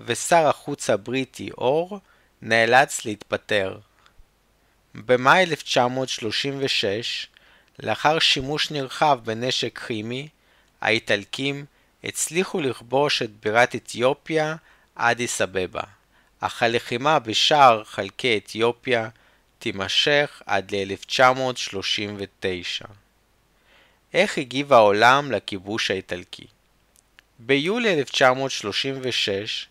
ושר 0.00 0.46
החוץ 0.46 0.90
הבריטי 0.90 1.50
אור 1.50 2.00
נאלץ 2.42 3.04
להתפטר. 3.04 3.78
במאי 4.94 5.42
1936, 5.42 7.26
לאחר 7.78 8.18
שימוש 8.18 8.70
נרחב 8.70 9.18
בנשק 9.24 9.78
כימי, 9.86 10.28
האיטלקים 10.80 11.64
הצליחו 12.04 12.60
לכבוש 12.60 13.22
את 13.22 13.30
בירת 13.30 13.74
אתיופיה, 13.74 14.56
אדיס 14.94 15.40
אבבה, 15.40 15.82
אך 16.40 16.62
הלחימה 16.62 17.18
בשאר 17.18 17.84
חלקי 17.84 18.38
אתיופיה 18.38 19.08
תימשך 19.58 20.42
עד 20.46 20.74
ל-1939. 20.74 22.86
איך 24.14 24.38
הגיב 24.38 24.72
העולם 24.72 25.32
לכיבוש 25.32 25.90
האיטלקי? 25.90 26.46
ביולי 27.38 27.94
1936, 27.94 29.66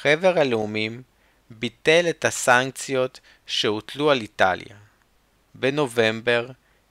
חבר 0.00 0.38
הלאומים 0.38 1.02
ביטל 1.50 2.06
את 2.10 2.24
הסנקציות 2.24 3.20
שהוטלו 3.46 4.10
על 4.10 4.20
איטליה. 4.20 4.76
בנובמבר, 5.54 6.48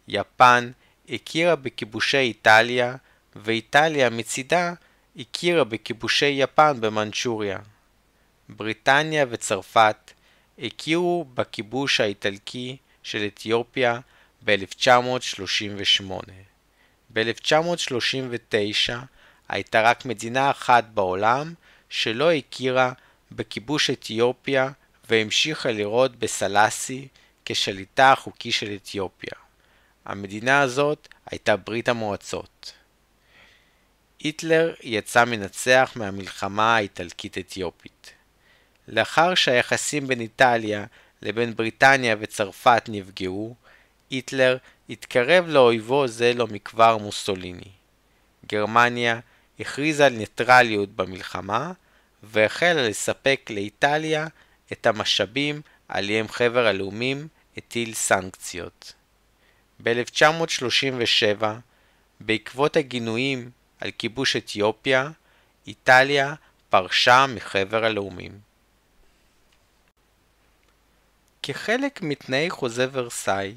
יפן 0.08 0.72
הכירה 1.10 1.56
בכיבושי 1.56 2.18
איטליה, 2.18 2.96
ואיטליה 3.36 4.10
מצידה 4.10 4.74
הכירה 5.18 5.64
בכיבושי 5.64 6.26
יפן 6.26 6.82
במנצ'וריה. 6.82 7.60
בריטניה 8.50 9.26
וצרפת 9.30 10.12
הכירו 10.60 11.26
בכיבוש 11.34 12.00
האיטלקי 12.00 12.78
של 13.04 13.28
אתיופיה 13.28 14.00
ב-1938. 14.46 16.12
ב-1939 17.14 18.94
הייתה 19.50 19.82
רק 19.82 20.06
מדינה 20.06 20.52
אחת 20.52 20.84
בעולם 20.84 21.54
שלא 21.90 22.32
הכירה 22.32 22.92
בכיבוש 23.32 23.90
אתיופיה 23.90 24.70
והמשיכה 25.10 25.72
לראות 25.72 26.16
בסלאסי 26.16 27.08
כשליטה 27.46 28.12
החוקי 28.12 28.52
של 28.52 28.76
אתיופיה. 28.76 29.34
המדינה 30.06 30.62
הזאת 30.62 31.08
הייתה 31.32 31.56
ברית 31.56 31.90
המועצות. 31.90 32.74
היטלר 34.26 34.74
יצא 34.84 35.26
מנצח 35.26 35.92
מהמלחמה 35.96 36.76
האיטלקית-אתיופית. 36.76 38.12
לאחר 38.88 39.36
שהיחסים 39.36 40.08
בין 40.08 40.22
איטליה 40.22 40.86
לבין 41.22 41.56
בריטניה 41.56 42.16
וצרפת 42.20 42.84
נפגעו, 42.88 43.56
היטלר 44.10 44.58
התקרב 44.90 45.48
לאויבו 45.48 46.08
זה 46.08 46.34
לא 46.34 46.48
מכבר 46.48 46.98
מוסוליני. 46.98 47.72
גרמניה 48.48 49.20
הכריזה 49.60 50.06
על 50.06 50.14
ניטרליות 50.14 50.90
במלחמה, 50.96 51.72
והחלה 52.24 52.90
לספק 52.90 53.50
לאיטליה 53.50 54.28
את 54.72 54.86
המשאבים 54.86 55.62
עליהם 55.88 56.28
חבר 56.28 56.68
הלאומים 56.68 57.28
הטיל 57.58 57.94
סנקציות. 57.94 58.94
ב-1937, 59.84 61.46
בעקבות 62.20 62.78
הגינויים 62.78 63.50
על 63.86 63.92
כיבוש 63.98 64.36
אתיופיה, 64.36 65.10
איטליה 65.68 66.34
פרשה 66.70 67.26
מחבר 67.36 67.86
הלאומים. 67.86 68.40
כחלק 71.44 72.02
מתנאי 72.02 72.50
חוזה 72.50 72.88
ורסאי, 72.92 73.56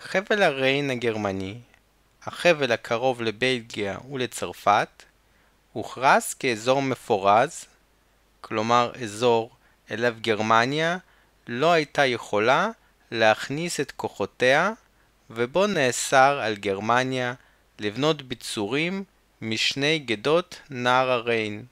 חבל 0.00 0.42
הריין 0.42 0.90
הגרמני, 0.90 1.58
החבל 2.22 2.72
הקרוב 2.72 3.22
לבלגיה 3.22 3.98
ולצרפת, 4.12 5.02
הוכרז 5.72 6.34
כאזור 6.34 6.82
מפורז, 6.82 7.64
כלומר 8.40 8.92
אזור 9.02 9.50
אליו 9.90 10.14
גרמניה 10.20 10.98
לא 11.46 11.72
הייתה 11.72 12.06
יכולה 12.06 12.70
להכניס 13.10 13.80
את 13.80 13.92
כוחותיה 13.96 14.72
ובו 15.30 15.66
נאסר 15.66 16.40
על 16.42 16.56
גרמניה 16.56 17.34
לבנות 17.78 18.22
ביצורים 18.22 19.04
משני 19.44 19.98
גדות 19.98 20.60
נהר 20.70 21.10
הריין. 21.10 21.64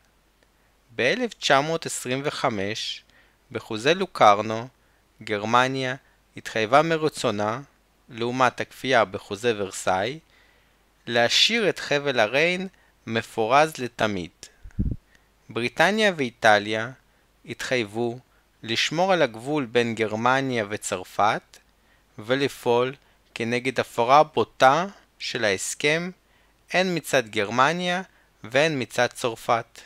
ב-1925, 0.97 2.45
בחוזה 3.53 3.95
לוקרנו, 3.95 4.69
גרמניה 5.23 5.95
התחייבה 6.37 6.83
מרצונה, 6.83 7.61
לעומת 8.09 8.61
הכפייה 8.61 9.05
בחוזה 9.05 9.55
ורסאי, 9.57 10.19
להשאיר 11.07 11.69
את 11.69 11.79
חבל 11.79 12.21
הריין 12.21 12.69
מפורז 13.07 13.73
לתמיד. 13.79 14.31
בריטניה 15.49 16.13
ואיטליה 16.17 16.91
התחייבו 17.45 18.19
לשמור 18.63 19.13
על 19.13 19.23
הגבול 19.23 19.65
בין 19.65 19.95
גרמניה 19.95 20.65
וצרפת 20.69 21.59
ולפעול 22.19 22.95
כנגד 23.35 23.81
הפרה 23.81 24.23
בוטה 24.23 24.87
של 25.19 25.45
ההסכם 25.45 26.11
הן 26.73 26.97
מצד 26.97 27.29
גרמניה 27.29 28.03
והן 28.45 28.83
מצד 28.83 29.07
צרפת. 29.07 29.81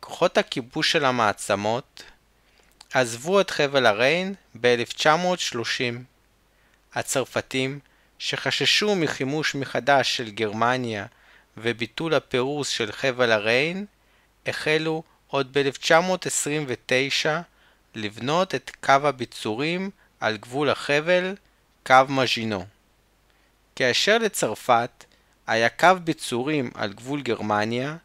כוחות 0.00 0.38
הכיבוש 0.38 0.92
של 0.92 1.04
המעצמות 1.04 2.02
עזבו 2.92 3.40
את 3.40 3.50
חבל 3.50 3.86
הריין 3.86 4.34
ב-1930. 4.60 5.94
הצרפתים, 6.94 7.78
שחששו 8.18 8.94
מחימוש 8.94 9.54
מחדש 9.54 10.16
של 10.16 10.30
גרמניה 10.30 11.06
וביטול 11.56 12.14
הפירוס 12.14 12.68
של 12.68 12.92
חבל 12.92 13.32
הריין, 13.32 13.86
החלו 14.46 15.02
עוד 15.26 15.58
ב-1929 15.58 17.26
לבנות 17.94 18.54
את 18.54 18.70
קו 18.80 18.92
הביצורים 18.92 19.90
על 20.20 20.36
גבול 20.36 20.70
החבל, 20.70 21.34
קו 21.86 21.94
מז'ינו. 22.08 22.66
כאשר 23.76 24.18
לצרפת 24.18 25.04
היה 25.46 25.68
קו 25.68 25.88
ביצורים 26.04 26.70
על 26.74 26.92
גבול 26.92 27.22
גרמניה, 27.22 27.96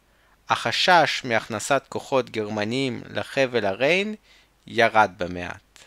החשש 0.48 1.22
מהכנסת 1.24 1.82
כוחות 1.88 2.30
גרמניים 2.30 3.02
לחבל 3.10 3.66
הריין 3.66 4.14
ירד 4.66 5.10
במעט. 5.18 5.78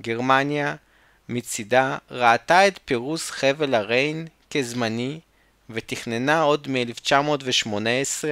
גרמניה 0.00 0.76
מצידה 1.28 1.98
ראתה 2.10 2.68
את 2.68 2.78
פירוס 2.84 3.30
חבל 3.30 3.74
הריין 3.74 4.26
כזמני 4.50 5.20
ותכננה 5.70 6.40
עוד 6.40 6.68
מ-1918 6.68 8.24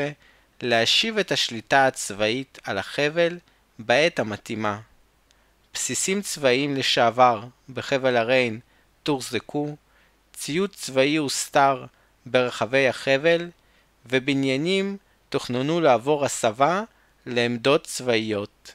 להשיב 0.60 1.18
את 1.18 1.32
השליטה 1.32 1.86
הצבאית 1.86 2.58
על 2.64 2.78
החבל 2.78 3.38
בעת 3.78 4.18
המתאימה. 4.18 4.80
בסיסים 5.74 6.22
צבאיים 6.22 6.76
לשעבר 6.76 7.44
בחבל 7.68 8.16
הריין 8.16 8.60
תוחזקו, 9.02 9.76
ציוד 10.32 10.70
צבאי 10.74 11.16
הוסתר 11.16 11.86
ברחבי 12.30 12.88
החבל, 12.88 13.50
ובניינים 14.06 14.96
תוכננו 15.28 15.80
לעבור 15.80 16.24
הסבה 16.24 16.82
לעמדות 17.26 17.84
צבאיות. 17.84 18.74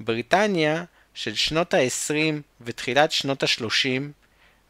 בריטניה 0.00 0.84
של 1.14 1.34
שנות 1.34 1.74
ה-20 1.74 2.14
ותחילת 2.60 3.12
שנות 3.12 3.42
ה-30 3.42 4.02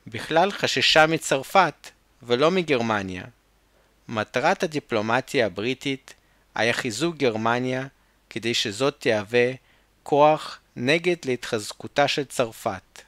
בכלל 0.07 0.51
חששה 0.51 1.07
מצרפת 1.07 1.91
ולא 2.23 2.51
מגרמניה. 2.51 3.25
מטרת 4.09 4.63
הדיפלומטיה 4.63 5.47
הבריטית 5.47 6.15
היה 6.55 6.73
חיזוק 6.73 7.17
גרמניה 7.17 7.87
כדי 8.31 8.55
שזאת 8.55 8.97
תהווה 8.99 9.53
כוח 10.03 10.59
נגד 10.77 11.17
להתחזקותה 11.25 12.09
של 12.09 12.25
צרפת. 12.25 13.03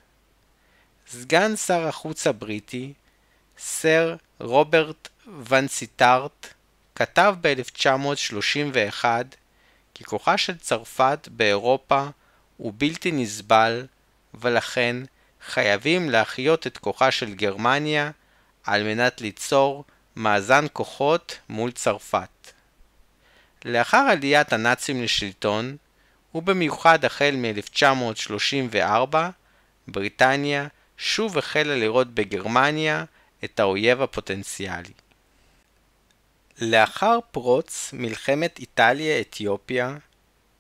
סגן 1.09 1.57
שר 1.57 1.89
החוץ 1.89 2.27
הבריטי, 2.27 2.93
סר 3.65 4.17
רוברט 4.41 5.09
ונסיטארט, 5.49 6.47
כתב 6.95 7.35
ב-1931 7.41 9.05
כי 9.95 10.05
כוחה 10.05 10.39
של 10.39 10.59
צרפת 10.59 11.29
באירופה 11.31 12.07
הוא 12.57 12.73
בלתי 12.77 13.13
נסבל, 13.13 13.87
ולכן 14.35 14.97
חייבים 15.47 16.11
להחיות 16.11 16.67
את 16.67 16.79
כוחה 16.79 17.11
של 17.11 17.35
גרמניה 17.35 18.11
על 18.65 18.83
מנת 18.83 19.21
ליצור 19.21 19.85
מאזן 20.17 20.67
כוחות 20.73 21.39
מול 21.49 21.71
צרפת. 21.71 22.53
לאחר 23.65 24.07
עליית 24.11 24.53
הנאצים 24.53 25.03
לשלטון, 25.03 25.77
ובמיוחד 26.35 27.05
החל 27.05 27.35
מ-1934, 27.37 29.17
בריטניה 29.89 30.67
שוב 30.97 31.39
החלה 31.39 31.77
לראות 31.77 32.15
בגרמניה 32.15 33.05
את 33.45 33.61
האויב 33.61 34.03
הפוטנציאלי. 34.03 34.93
לאחר 36.61 37.19
פרוץ 37.31 37.91
מלחמת 37.93 38.59
איטליה-אתיופיה, 38.59 39.97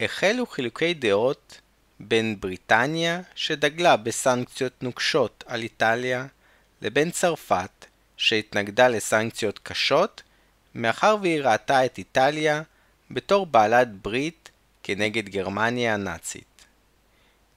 החלו 0.01 0.47
חילוקי 0.47 0.95
דעות 0.95 1.61
בין 2.01 2.40
בריטניה, 2.40 3.21
שדגלה 3.35 3.97
בסנקציות 3.97 4.83
נוקשות 4.83 5.45
על 5.47 5.62
איטליה, 5.62 6.27
לבין 6.83 7.11
צרפת, 7.11 7.87
שהתנגדה 8.16 8.88
לסנקציות 8.88 9.59
קשות, 9.59 10.23
מאחר 10.75 11.16
והיא 11.23 11.42
ראתה 11.42 11.85
את 11.85 11.99
איטליה 11.99 12.62
בתור 13.11 13.47
בעלת 13.47 13.88
ברית 13.92 14.51
כנגד 14.83 15.29
גרמניה 15.29 15.95
הנאצית. 15.95 16.64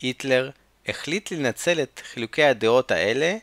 היטלר 0.02 0.50
החליט 0.88 1.32
לנצל 1.32 1.82
את 1.84 2.02
חילוקי 2.04 2.44
הדעות 2.44 2.92
האלה 2.92 3.38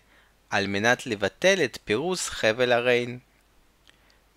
על 0.52 0.66
מנת 0.66 1.06
לבטל 1.06 1.64
את 1.64 1.78
פירוס 1.84 2.28
חבל 2.28 2.72
הריין. 2.72 3.18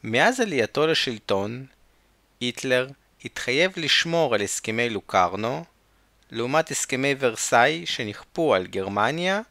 מאז 0.03 0.39
עלייתו 0.39 0.87
לשלטון, 0.87 1.65
היטלר 2.39 2.87
התחייב 3.25 3.71
לשמור 3.77 4.35
על 4.35 4.41
הסכמי 4.41 4.89
לוקרנו, 4.89 5.65
לעומת 6.31 6.71
הסכמי 6.71 7.15
ורסאי 7.19 7.85
שנכפו 7.85 8.55
על 8.55 8.67
גרמניה, 8.67 9.41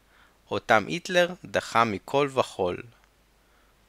אותם 0.50 0.85
היטלר 0.88 1.35
דחה 1.44 1.85
מכל 1.85 2.29
וכול. 2.35 2.83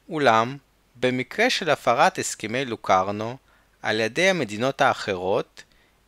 אולם, 0.08 0.56
במקרה 0.96 1.50
של 1.50 1.70
הפרת 1.70 2.18
הסכמי 2.18 2.64
לוקרנו 2.64 3.36
על 3.82 4.00
ידי 4.00 4.28
המדינות 4.28 4.80
האחרות, 4.80 5.62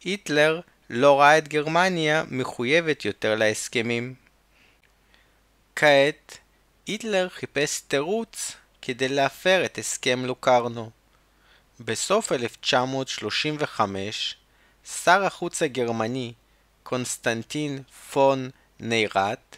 היטלר 0.05 0.61
לא 0.91 1.21
ראה 1.21 1.39
את 1.39 1.49
גרמניה 1.49 2.25
מחויבת 2.31 3.05
יותר 3.05 3.35
להסכמים. 3.35 4.15
כעת, 5.77 6.39
היטלר 6.89 7.29
חיפש 7.29 7.81
תירוץ 7.81 8.53
כדי 8.83 9.09
להפר 9.09 9.63
את 9.65 9.79
הסכם 9.79 10.25
לוקרנו. 10.25 10.91
בסוף 11.81 12.33
1935, 12.33 14.37
שר 15.05 15.25
החוץ 15.25 15.63
הגרמני 15.63 16.33
קונסטנטין 16.83 17.83
פון 18.11 18.51
ניירט 18.81 19.57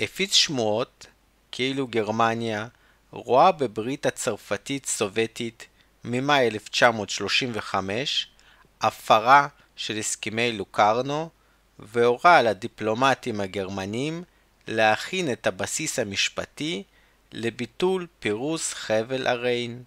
הפיץ 0.00 0.34
שמועות 0.34 1.06
כאילו 1.52 1.86
גרמניה 1.86 2.68
רואה 3.10 3.52
בברית 3.52 4.06
הצרפתית-סובייטית 4.06 5.66
ממאי 6.04 6.48
1935 6.48 8.28
הפרה 8.80 9.48
של 9.76 9.98
הסכמי 9.98 10.52
לוקרנו 10.52 11.30
והורה 11.78 12.38
על 12.38 12.46
הדיפלומטים 12.46 13.40
הגרמנים 13.40 14.24
להכין 14.70 15.32
את 15.32 15.46
הבסיס 15.46 15.98
המשפטי 15.98 16.82
לביטול 17.32 18.06
פירוס 18.20 18.72
חבל 18.72 19.26
הריין. 19.26 19.82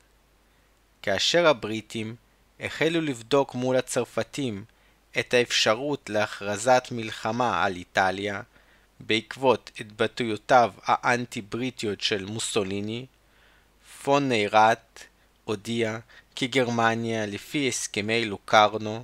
כאשר 1.02 1.48
הבריטים 1.48 2.16
החלו 2.60 3.02
לבדוק 3.02 3.56
מול 3.56 3.76
הצרפתים 3.76 4.66
את 5.20 5.34
האפשרות 5.34 6.10
להכרזת 6.10 6.88
מלחמה 6.92 7.64
על 7.64 7.76
איטליה 7.76 8.42
בעקבות 9.00 9.72
התבטאויותיו 9.80 10.74
האנטי-בריטיות 10.84 12.02
של 12.02 12.26
מוסוליני, 12.26 13.06
פון 14.04 14.30
ניירט 14.30 15.04
הודיע 15.44 16.00
כי 16.36 16.48
גרמניה 16.48 17.26
לפי 17.26 17.68
הסכמי 17.68 18.26
לוקרנו 18.26 19.04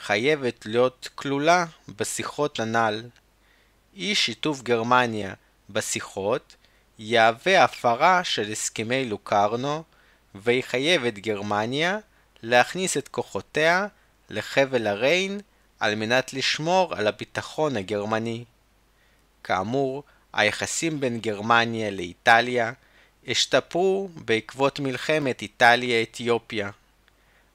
חייבת 0.00 0.66
להיות 0.66 1.08
כלולה 1.14 1.64
בשיחות 1.96 2.60
הנ"ל. 2.60 3.02
אי 3.98 4.14
שיתוף 4.14 4.62
גרמניה 4.62 5.34
בשיחות 5.70 6.56
יהווה 6.98 7.64
הפרה 7.64 8.24
של 8.24 8.52
הסכמי 8.52 9.04
לוקרנו 9.04 9.82
ויחייב 10.34 11.04
את 11.04 11.18
גרמניה 11.18 11.98
להכניס 12.42 12.96
את 12.96 13.08
כוחותיה 13.08 13.86
לחבל 14.30 14.86
הריין 14.86 15.40
על 15.80 15.94
מנת 15.94 16.32
לשמור 16.32 16.94
על 16.94 17.06
הביטחון 17.06 17.76
הגרמני. 17.76 18.44
כאמור, 19.44 20.02
היחסים 20.32 21.00
בין 21.00 21.20
גרמניה 21.20 21.90
לאיטליה 21.90 22.72
השתפרו 23.28 24.08
בעקבות 24.14 24.80
מלחמת 24.80 25.42
איטליה-אתיופיה. 25.42 26.70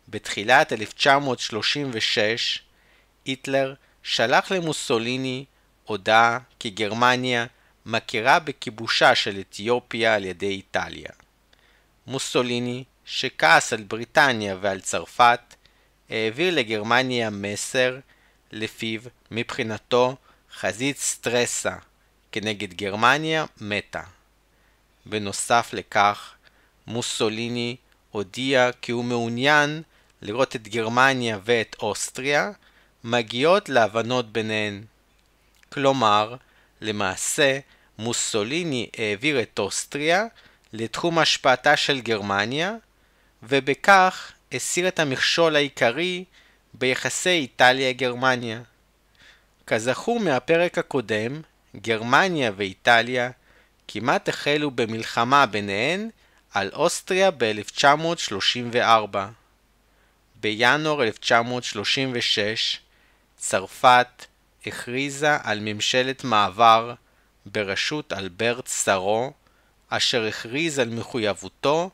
בתחילת 0.09 0.73
1936, 0.73 2.61
היטלר 3.25 3.73
שלח 4.03 4.51
למוסוליני 4.51 5.45
הודעה 5.85 6.39
כי 6.59 6.69
גרמניה 6.69 7.45
מכירה 7.85 8.39
בכיבושה 8.39 9.15
של 9.15 9.39
אתיופיה 9.39 10.15
על 10.15 10.25
ידי 10.25 10.49
איטליה. 10.49 11.09
מוסוליני, 12.07 12.83
שכעס 13.05 13.73
על 13.73 13.83
בריטניה 13.83 14.55
ועל 14.61 14.81
צרפת, 14.81 15.39
העביר 16.09 16.55
לגרמניה 16.55 17.29
מסר 17.29 17.99
לפיו 18.51 19.01
מבחינתו 19.31 20.15
חזית 20.55 20.97
סטרסה 20.97 21.75
כנגד 22.31 22.73
גרמניה 22.73 23.45
מתה. 23.61 24.01
בנוסף 25.05 25.69
לכך, 25.73 26.33
מוסוליני 26.87 27.75
הודיע 28.11 28.69
כי 28.81 28.91
הוא 28.91 29.03
מעוניין 29.03 29.81
לראות 30.21 30.55
את 30.55 30.67
גרמניה 30.67 31.39
ואת 31.43 31.75
אוסטריה 31.79 32.51
מגיעות 33.03 33.69
להבנות 33.69 34.31
ביניהן. 34.31 34.83
כלומר, 35.73 36.35
למעשה, 36.81 37.59
מוסוליני 37.99 38.89
העביר 38.97 39.41
את 39.41 39.59
אוסטריה 39.59 40.25
לתחום 40.73 41.19
השפעתה 41.19 41.77
של 41.77 42.01
גרמניה, 42.01 42.75
ובכך 43.43 44.31
הסיר 44.51 44.87
את 44.87 44.99
המכשול 44.99 45.55
העיקרי 45.55 46.23
ביחסי 46.73 47.29
איטליה-גרמניה. 47.29 48.61
כזכור 49.67 50.19
מהפרק 50.19 50.77
הקודם, 50.77 51.41
גרמניה 51.75 52.51
ואיטליה 52.55 53.31
כמעט 53.87 54.29
החלו 54.29 54.71
במלחמה 54.71 55.45
ביניהן 55.45 56.09
על 56.53 56.69
אוסטריה 56.73 57.31
ב-1934. 57.31 59.17
בינואר 60.35 61.03
1936 61.03 62.79
צרפת 63.37 64.25
הכריזה 64.65 65.37
על 65.43 65.59
ממשלת 65.61 66.23
מעבר 66.23 66.93
בראשות 67.45 68.13
אלברט 68.13 68.67
סארו, 68.67 69.33
אשר 69.89 70.25
הכריז 70.25 70.79
על 70.79 70.89
מחויבותו 70.89 71.89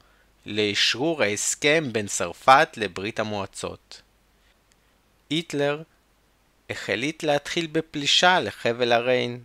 לאשרור 0.46 1.24
ההסכם 1.24 1.90
בין 1.92 2.08
צרפת 2.08 2.70
לברית 2.78 3.20
המועצות. 3.20 4.02
היטלר 5.30 5.84
החליט 6.70 7.24
להתחיל 7.24 7.68
בפלישה 7.72 8.40
לחבל 8.40 8.92
הריין. 8.92 9.44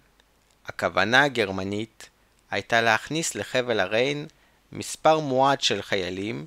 הכוונה 0.66 1.22
הגרמנית 1.22 2.08
הייתה 2.50 2.80
להכניס 2.80 3.34
לחבל 3.34 3.80
הריין 3.80 4.26
מספר 4.72 5.18
מועט 5.18 5.60
של 5.60 5.82
חיילים, 5.82 6.46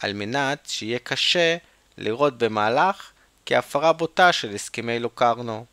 על 0.00 0.12
מנת 0.12 0.66
שיהיה 0.66 0.98
קשה 0.98 1.56
לראות 1.98 2.38
במהלך 2.38 3.10
כהפרה 3.46 3.92
בוטה 3.92 4.32
של 4.32 4.54
הסכמי 4.54 4.98
לוקרנו. 4.98 5.66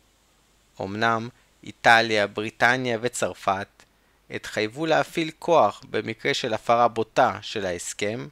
אמנם 0.80 1.28
איטליה, 1.64 2.26
בריטניה 2.26 2.98
וצרפת 3.00 3.68
התחייבו 4.30 4.86
להפעיל 4.86 5.30
כוח 5.38 5.82
במקרה 5.90 6.34
של 6.34 6.54
הפרה 6.54 6.88
בוטה 6.88 7.38
של 7.42 7.66
ההסכם, 7.66 8.28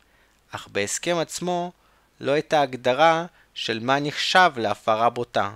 אך 0.50 0.68
בהסכם 0.72 1.16
עצמו 1.16 1.72
לא 2.20 2.32
הייתה 2.32 2.60
הגדרה 2.60 3.26
של 3.54 3.80
מה 3.80 4.00
נחשב 4.00 4.52
להפרה 4.56 5.10
בוטה. 5.10 5.54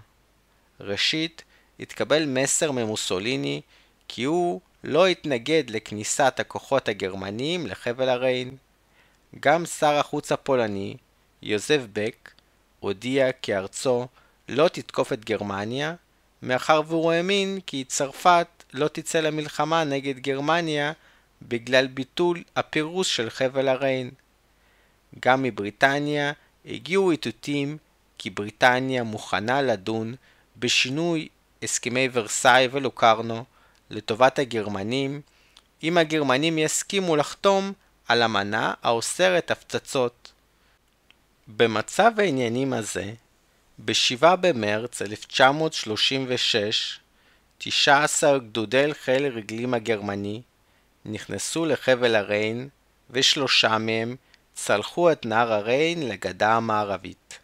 ראשית, 0.80 1.43
התקבל 1.80 2.24
מסר 2.26 2.72
ממוסוליני 2.72 3.61
כי 4.09 4.24
הוא 4.24 4.61
לא 4.84 5.07
התנגד 5.07 5.70
לכניסת 5.70 6.34
הכוחות 6.41 6.89
הגרמניים 6.89 7.66
לחבל 7.66 8.09
הריין. 8.09 8.57
גם 9.41 9.66
שר 9.66 9.93
החוץ 9.93 10.32
הפולני, 10.32 10.97
יוזף 11.43 11.80
בק, 11.93 12.30
הודיע 12.80 13.32
כי 13.32 13.57
ארצו 13.57 14.07
לא 14.49 14.68
תתקוף 14.68 15.12
את 15.12 15.24
גרמניה, 15.24 15.95
מאחר 16.47 16.80
והוא 16.86 17.12
האמין 17.12 17.59
כי 17.66 17.84
צרפת 17.84 18.47
לא 18.72 18.88
תצא 18.88 19.20
למלחמה 19.20 19.84
נגד 19.84 20.18
גרמניה 20.18 20.92
בגלל 21.42 21.86
ביטול 21.86 22.42
הפירוס 22.57 23.07
של 23.07 23.30
חבל 23.30 23.68
הריין. 23.68 24.11
גם 25.20 25.42
מבריטניה 25.42 26.32
הגיעו 26.66 27.11
איתותים 27.11 27.76
כי 28.18 28.30
בריטניה 28.30 29.03
מוכנה 29.03 29.62
לדון 29.62 30.14
בשינוי 30.57 31.28
הסכמי 31.62 32.09
ורסאי 32.12 32.68
ולוקרנו 32.72 33.44
לטובת 33.90 34.38
הגרמנים, 34.38 35.20
אם 35.82 35.99
הגרמנים 35.99 36.59
יסכימו 36.59 37.16
לחתום 37.16 37.72
על 38.09 38.22
אמנה 38.22 38.74
האוסרת 38.82 39.51
הפצצות. 39.51 40.32
במצב 41.49 42.12
העניינים 42.18 42.72
הזה, 42.72 43.12
ב-7 43.79 44.37
במרץ 44.41 45.03
1936, 45.03 46.99
19 47.59 48.39
גדודי 48.39 48.95
חיל 48.95 49.27
רגלים 49.27 49.74
הגרמני 49.74 50.43
נכנסו 51.05 51.66
לחבל 51.66 52.14
הריין 52.14 52.68
ושלושה 53.11 53.79
מהם 53.79 54.16
צלחו 54.55 55.12
את 55.12 55.27
נהר 55.27 55.53
הריין 55.53 56.09
לגדה 56.09 56.53
המערבית. 56.55 57.39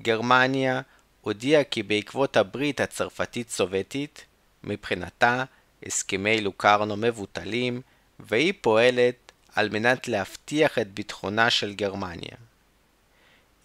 גרמניה 0.00 0.80
הודיעה 1.20 1.64
כי 1.64 1.82
בעקבות 1.82 2.36
הברית 2.36 2.80
הצרפתית-סובייטית, 2.80 4.24
מבחינתה 4.64 5.44
הסכמי 5.86 6.40
לוקרנו 6.40 6.96
מבוטלים, 6.96 7.80
והיא 8.20 8.52
פועלת 8.60 9.32
על 9.54 9.68
מנת 9.68 10.08
להבטיח 10.08 10.78
את 10.78 10.90
ביטחונה 10.92 11.50
של 11.50 11.74
גרמניה. 11.74 12.36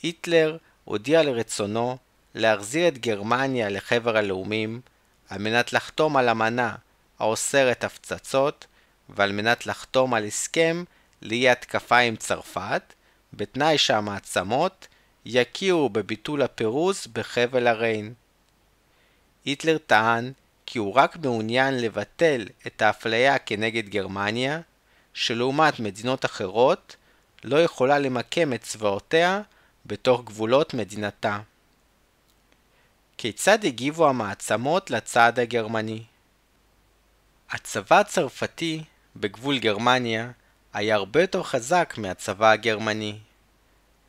היטלר 0.02 0.58
הודיע 0.84 1.24
לרצונו 1.24 1.98
להחזיר 2.36 2.88
את 2.88 2.98
גרמניה 2.98 3.70
לחבר 3.70 4.18
הלאומים 4.18 4.82
על 5.30 5.40
מנת 5.40 5.74
לחתום 5.74 6.18
על 6.18 6.30
אמנה 6.30 6.76
האוסרת 7.20 7.84
הפצצות 7.84 8.68
ועל 9.10 9.32
מנת 9.32 9.68
לחתום 9.68 10.14
על 10.14 10.26
הסכם 10.26 10.84
לאי 11.22 11.50
התקפה 11.50 11.98
עם 11.98 12.16
צרפת, 12.16 12.94
בתנאי 13.34 13.78
שהמעצמות 13.78 14.88
יכירו 15.26 15.90
בביטול 15.90 16.42
הפירוז 16.42 17.08
בחבל 17.14 17.68
הריין. 17.68 18.14
היטלר 19.46 19.78
טען 19.78 20.32
כי 20.66 20.80
הוא 20.80 20.94
רק 20.94 21.18
מעוניין 21.18 21.82
לבטל 21.82 22.48
את 22.68 22.82
האפליה 22.82 23.40
כנגד 23.40 23.90
גרמניה, 23.90 24.60
שלעומת 25.14 25.80
מדינות 25.80 26.26
אחרות 26.26 26.96
לא 27.44 27.64
יכולה 27.64 28.00
למקם 28.00 28.54
את 28.54 28.62
צבאותיה 28.62 29.42
בתוך 29.86 30.24
גבולות 30.24 30.74
מדינתה. 30.74 31.40
כיצד 33.18 33.66
הגיבו 33.66 34.10
המעצמות 34.10 34.92
לצעד 34.92 35.40
הגרמני? 35.40 36.04
הצבא 37.50 38.00
הצרפתי 38.00 38.84
בגבול 39.16 39.60
גרמניה 39.60 40.32
היה 40.74 40.96
הרבה 40.96 41.22
יותר 41.22 41.44
חזק 41.44 41.94
מהצבא 41.98 42.52
הגרמני. 42.52 43.20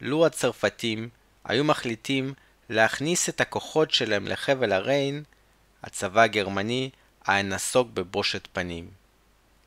לו 0.01 0.27
הצרפתים 0.27 1.09
היו 1.45 1.65
מחליטים 1.65 2.35
להכניס 2.69 3.29
את 3.29 3.41
הכוחות 3.41 3.91
שלהם 3.91 4.27
לחבל 4.27 4.73
הריין, 4.73 5.25
הצבא 5.83 6.21
הגרמני 6.21 6.91
היה 7.27 7.43
נסוג 7.43 7.95
בבושת 7.95 8.49
פנים. 8.53 8.91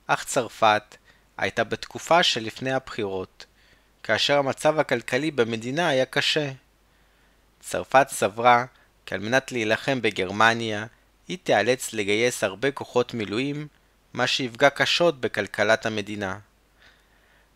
אך 0.07 0.23
צרפת 0.23 0.97
הייתה 1.37 1.63
בתקופה 1.63 2.23
שלפני 2.23 2.71
הבחירות, 2.71 3.45
כאשר 4.07 4.37
המצב 4.37 4.79
הכלכלי 4.79 5.31
במדינה 5.31 5.87
היה 5.87 6.05
קשה. 6.05 6.51
צרפת 7.59 8.07
סברה 8.09 8.65
כי 9.05 9.15
על 9.15 9.21
מנת 9.21 9.51
להילחם 9.51 10.01
בגרמניה, 10.01 10.85
היא 11.27 11.37
תיאלץ 11.43 11.93
לגייס 11.93 12.43
הרבה 12.43 12.71
כוחות 12.71 13.13
מילואים, 13.13 13.67
מה 14.13 14.27
שיפגע 14.27 14.69
קשות 14.69 15.21
בכלכלת 15.21 15.85
המדינה. 15.85 16.39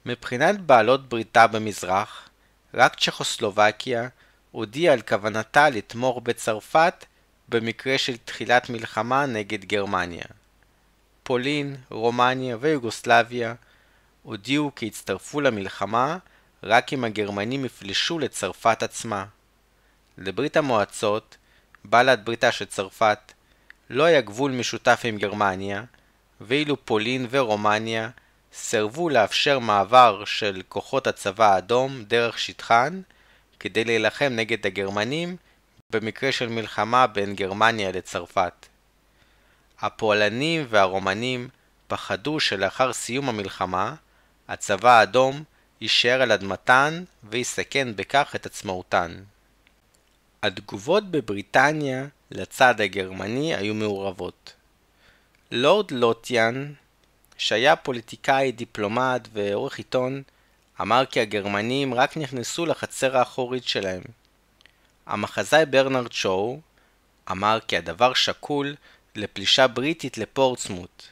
מבחינת 0.05 0.61
בעלות 0.61 1.09
בריתה 1.09 1.47
במזרח, 1.47 2.29
רק 2.73 2.99
צ'כוסלובקיה 2.99 4.07
הודיעה 4.51 4.93
על 4.93 5.01
כוונתה 5.01 5.69
לתמוך 5.69 6.19
בצרפת 6.23 7.05
במקרה 7.49 7.97
של 7.97 8.17
תחילת 8.17 8.69
מלחמה 8.69 9.25
נגד 9.25 9.65
גרמניה. 9.65 10.25
פולין, 11.23 11.75
רומניה 11.89 12.57
ויוגוסלביה 12.59 13.53
הודיעו 14.23 14.71
כי 14.75 14.85
יצטרפו 14.85 15.41
למלחמה 15.41 16.17
רק 16.63 16.93
אם 16.93 17.03
הגרמנים 17.03 17.65
יפלשו 17.65 18.19
לצרפת 18.19 18.83
עצמה. 18.83 19.25
לברית 20.17 20.57
המועצות, 20.57 21.37
בעלת 21.85 22.23
בריתה 22.23 22.51
של 22.51 22.65
צרפת, 22.65 23.19
לא 23.89 24.03
היה 24.03 24.21
גבול 24.21 24.51
משותף 24.51 25.01
עם 25.03 25.17
גרמניה, 25.17 25.83
ואילו 26.41 26.85
פולין 26.85 27.27
ורומניה 27.29 28.09
סירבו 28.53 29.09
לאפשר 29.09 29.59
מעבר 29.59 30.25
של 30.25 30.61
כוחות 30.69 31.07
הצבא 31.07 31.53
האדום 31.53 32.03
דרך 32.03 32.39
שטחן 32.39 33.01
כדי 33.59 33.83
להילחם 33.83 34.29
נגד 34.31 34.65
הגרמנים 34.65 35.35
במקרה 35.89 36.31
של 36.31 36.49
מלחמה 36.49 37.07
בין 37.07 37.35
גרמניה 37.35 37.91
לצרפת. 37.91 38.65
הפולנים 39.79 40.65
והרומנים 40.69 41.49
פחדו 41.87 42.39
שלאחר 42.39 42.93
סיום 42.93 43.29
המלחמה, 43.29 43.95
הצבא 44.47 44.99
האדום 44.99 45.43
יישאר 45.81 46.21
על 46.21 46.31
אדמתן 46.31 47.03
ויסכן 47.23 47.95
בכך 47.95 48.31
את 48.35 48.45
עצמאותן. 48.45 49.23
התגובות 50.43 51.11
בבריטניה 51.11 52.05
לצד 52.31 52.81
הגרמני 52.81 53.55
היו 53.55 53.73
מעורבות. 53.73 54.53
לורד 55.51 55.91
לוטיאן, 55.91 56.73
שהיה 57.37 57.75
פוליטיקאי, 57.75 58.51
דיפלומט 58.51 59.27
ועורך 59.33 59.77
עיתון, 59.77 60.23
אמר 60.81 61.05
כי 61.05 61.19
הגרמנים 61.19 61.93
רק 61.93 62.17
נכנסו 62.17 62.65
לחצר 62.65 63.17
האחורית 63.17 63.67
שלהם. 63.67 64.01
המחזאי 65.05 65.65
ברנרד 65.65 66.11
שואו 66.11 66.59
אמר 67.31 67.59
כי 67.67 67.77
הדבר 67.77 68.13
שקול 68.13 68.75
לפלישה 69.15 69.67
בריטית 69.67 70.17
לפורטסמוט. 70.17 71.03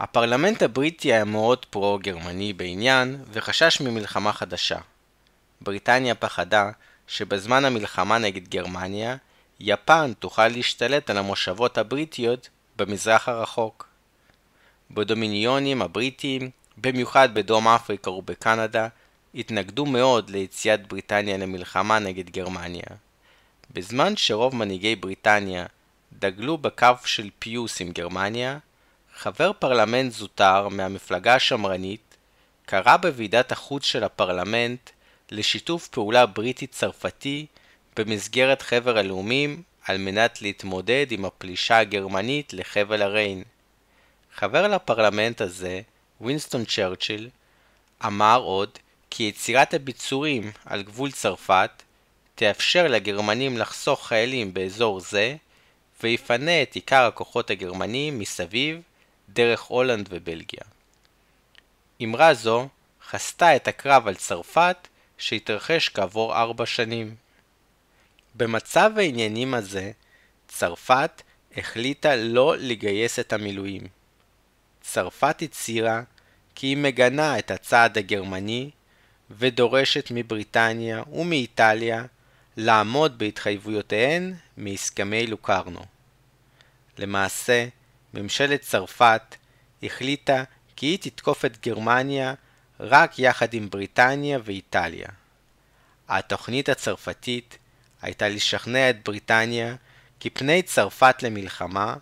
הפרלמנט 0.00 0.62
הבריטי 0.62 1.12
היה 1.12 1.24
מאוד 1.24 1.64
פרו-גרמני 1.64 2.52
בעניין 2.52 3.22
וחשש 3.32 3.80
ממלחמה 3.80 4.32
חדשה. 4.32 4.78
בריטניה 5.60 6.14
פחדה 6.14 6.70
שבזמן 7.06 7.64
המלחמה 7.64 8.18
נגד 8.18 8.48
גרמניה, 8.48 9.16
יפן 9.60 10.12
תוכל 10.18 10.48
להשתלט 10.48 11.10
על 11.10 11.18
המושבות 11.18 11.78
הבריטיות 11.78 12.48
במזרח 12.76 13.28
הרחוק. 13.28 13.88
בדומיניונים 14.90 15.82
הבריטיים, 15.82 16.50
במיוחד 16.78 17.34
בדרום 17.34 17.68
אפריקה 17.68 18.10
ובקנדה, 18.10 18.88
התנגדו 19.34 19.86
מאוד 19.86 20.30
ליציאת 20.30 20.88
בריטניה 20.88 21.36
למלחמה 21.36 21.98
נגד 21.98 22.30
גרמניה. 22.30 22.86
בזמן 23.70 24.16
שרוב 24.16 24.56
מנהיגי 24.56 24.96
בריטניה 24.96 25.66
דגלו 26.12 26.58
בקו 26.58 26.94
של 27.04 27.30
פיוס 27.38 27.80
עם 27.80 27.90
גרמניה, 27.92 28.58
חבר 29.18 29.52
פרלמנט 29.52 30.12
זוטר 30.12 30.68
מהמפלגה 30.68 31.34
השמרנית 31.34 32.16
קרא 32.66 32.96
בוועדת 32.96 33.52
החוץ 33.52 33.84
של 33.84 34.04
הפרלמנט 34.04 34.90
לשיתוף 35.30 35.88
פעולה 35.88 36.26
בריטי-צרפתי 36.26 37.46
במסגרת 37.96 38.62
חבר 38.62 38.98
הלאומים 38.98 39.62
על 39.84 39.98
מנת 39.98 40.42
להתמודד 40.42 41.06
עם 41.10 41.24
הפלישה 41.24 41.78
הגרמנית 41.78 42.52
לחבל 42.52 43.02
הריין. 43.02 43.42
חבר 44.34 44.68
לפרלמנט 44.68 45.40
הזה, 45.40 45.80
וינסטון 46.20 46.64
צ'רצ'יל, 46.64 47.28
אמר 48.06 48.40
עוד 48.40 48.78
כי 49.10 49.22
יצירת 49.22 49.74
הביצורים 49.74 50.50
על 50.64 50.82
גבול 50.82 51.10
צרפת 51.10 51.82
תאפשר 52.34 52.88
לגרמנים 52.88 53.58
לחסוך 53.58 54.06
חיילים 54.06 54.54
באזור 54.54 55.00
זה 55.00 55.36
ויפנה 56.02 56.62
את 56.62 56.74
עיקר 56.74 57.02
הכוחות 57.02 57.50
הגרמניים 57.50 58.18
מסביב 58.18 58.80
דרך 59.28 59.60
הולנד 59.60 60.08
ובלגיה. 60.10 60.64
אמרה 62.02 62.34
זו 62.34 62.68
חסתה 63.08 63.56
את 63.56 63.68
הקרב 63.68 64.08
על 64.08 64.14
צרפת 64.14 64.88
שהתרחש 65.18 65.88
כעבור 65.88 66.36
ארבע 66.36 66.66
שנים. 66.66 67.14
במצב 68.34 68.90
העניינים 68.96 69.54
הזה, 69.54 69.90
צרפת 70.48 71.22
החליטה 71.56 72.16
לא 72.16 72.54
לגייס 72.58 73.18
את 73.18 73.32
המילואים. 73.32 73.82
צרפת 74.80 75.42
הצהירה 75.42 76.02
כי 76.54 76.66
היא 76.66 76.76
מגנה 76.76 77.38
את 77.38 77.50
הצעד 77.50 77.98
הגרמני 77.98 78.70
ודורשת 79.30 80.08
מבריטניה 80.10 81.02
ומאיטליה 81.12 82.04
לעמוד 82.56 83.18
בהתחייבויותיהן 83.18 84.34
מהסכמי 84.56 85.26
לוקרנו. 85.26 85.80
למעשה, 86.98 87.66
ממשלת 88.14 88.60
צרפת 88.60 89.36
החליטה 89.82 90.44
כי 90.76 90.86
היא 90.86 90.98
תתקוף 90.98 91.44
את 91.44 91.66
גרמניה 91.66 92.34
רק 92.80 93.18
יחד 93.18 93.54
עם 93.54 93.70
בריטניה 93.70 94.38
ואיטליה. 94.44 95.08
התוכנית 96.08 96.68
הצרפתית 96.68 97.58
הייתה 98.02 98.28
לשכנע 98.28 98.90
את 98.90 99.04
בריטניה 99.04 99.74
כי 100.20 100.30
פני 100.30 100.62
צרפת 100.62 101.22
למלחמה, 101.22 101.96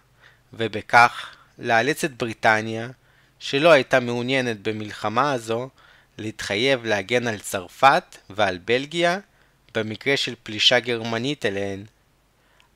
ובכך 0.53 1.37
לאלץ 1.59 2.05
את 2.05 2.17
בריטניה, 2.17 2.89
שלא 3.39 3.73
הייתה 3.73 4.01
מעוניינת 4.01 4.63
במלחמה 4.63 5.33
הזו, 5.33 5.69
להתחייב 6.19 6.85
להגן 6.85 7.27
על 7.27 7.39
צרפת 7.39 8.17
ועל 8.31 8.59
בלגיה 8.59 9.19
במקרה 9.75 10.17
של 10.17 10.35
פלישה 10.43 10.81
גרמנית 10.81 11.47
אליהן. 11.47 11.85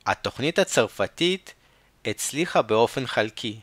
התוכנית 0.05 0.59
הצרפתית 0.59 1.53
הצליחה 2.09 2.61
באופן 2.61 3.07
חלקי. 3.07 3.59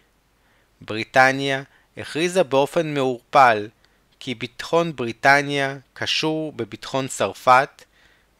בריטניה 0.81 1.63
הכריזה 1.97 2.43
באופן 2.45 2.95
מעורפל 2.95 3.69
כי 4.21 4.35
ביטחון 4.35 4.97
בריטניה 4.97 5.77
קשור 5.95 6.53
בביטחון 6.53 7.09
צרפת, 7.09 7.85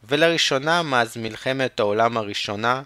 ולראשונה 0.03 0.83
מאז 0.83 1.17
מלחמת 1.17 1.79
העולם 1.79 2.17
הראשונה, 2.17 2.83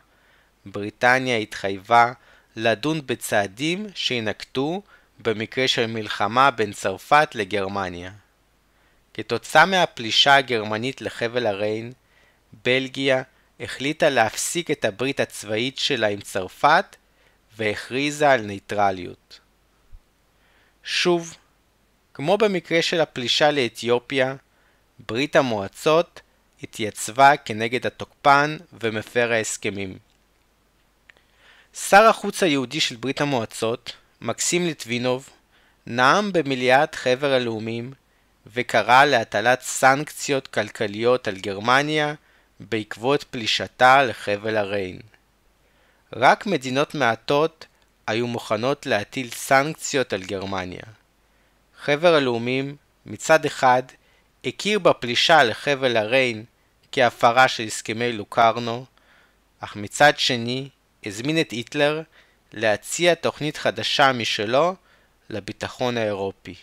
בריטניה 0.66 1.38
התחייבה 1.38 2.12
לדון 2.56 3.02
בצעדים 3.06 3.88
שינקטו 3.96 4.82
במקרה 5.20 5.68
של 5.68 5.88
מלחמה 5.88 6.52
בין 6.52 6.74
צרפת 6.74 7.30
לגרמניה. 7.36 8.12
כתוצאה 9.14 9.66
מהפלישה 9.66 10.36
הגרמנית 10.36 11.02
לחבל 11.02 11.48
הריין, 11.48 11.92
בלגיה 12.66 13.22
החליטה 13.60 14.10
להפסיק 14.10 14.72
את 14.72 14.86
הברית 14.86 15.20
הצבאית 15.20 15.78
שלה 15.78 16.08
עם 16.08 16.22
צרפת 16.22 16.96
והכריזה 17.62 18.32
על 18.32 18.42
ניטרליות. 18.42 19.40
שוב, 20.84 21.38
כמו 22.14 22.38
במקרה 22.38 22.82
של 22.82 23.02
הפלישה 23.02 23.52
לאתיופיה, 23.52 24.36
ברית 25.08 25.36
המועצות 25.36 26.22
התייצבה 26.64 27.38
כנגד 27.38 27.86
התוקפן 27.86 28.58
ומפר 28.74 29.32
ההסכמים. 29.32 29.98
שר 31.74 32.04
החוץ 32.04 32.44
היהודי 32.44 32.80
של 32.80 32.96
ברית 32.96 33.22
המועצות, 33.22 33.94
מקסים 34.22 34.66
ליטבינוב, 34.66 35.30
נאם 35.88 36.34
במליאת 36.34 36.96
חבר 36.96 37.34
הלאומים 37.34 37.94
וקרא 38.54 39.06
להטלת 39.06 39.62
סנקציות 39.62 40.48
כלכליות 40.48 41.28
על 41.28 41.36
גרמניה 41.36 42.14
בעקבות 42.60 43.24
פלישתה 43.24 44.04
לחבל 44.04 44.58
הריין. 44.58 45.11
רק 46.16 46.46
מדינות 46.46 46.96
מעטות 46.96 47.66
היו 48.08 48.28
מוכנות 48.28 48.86
להטיל 48.86 49.30
סנקציות 49.30 50.14
על 50.14 50.24
גרמניה. 50.24 50.84
חבר 51.84 52.16
הלאומים 52.16 52.76
מצד 53.06 53.46
אחד 53.46 53.84
הכיר 54.46 54.80
בפלישה 54.80 55.44
לחבל 55.44 55.98
הריין 55.98 56.46
כהפרה 56.92 57.48
של 57.48 57.64
הסכמי 57.64 58.12
לוקרנו, 58.12 58.86
אך 59.60 59.76
מצד 59.76 60.20
שני 60.20 60.70
הזמין 61.06 61.42
את 61.42 61.52
היטלר 61.52 62.02
להציע 62.54 63.16
תוכנית 63.16 63.58
חדשה 63.58 64.12
משלו 64.12 64.76
לביטחון 65.30 65.98
האירופי. 65.98 66.56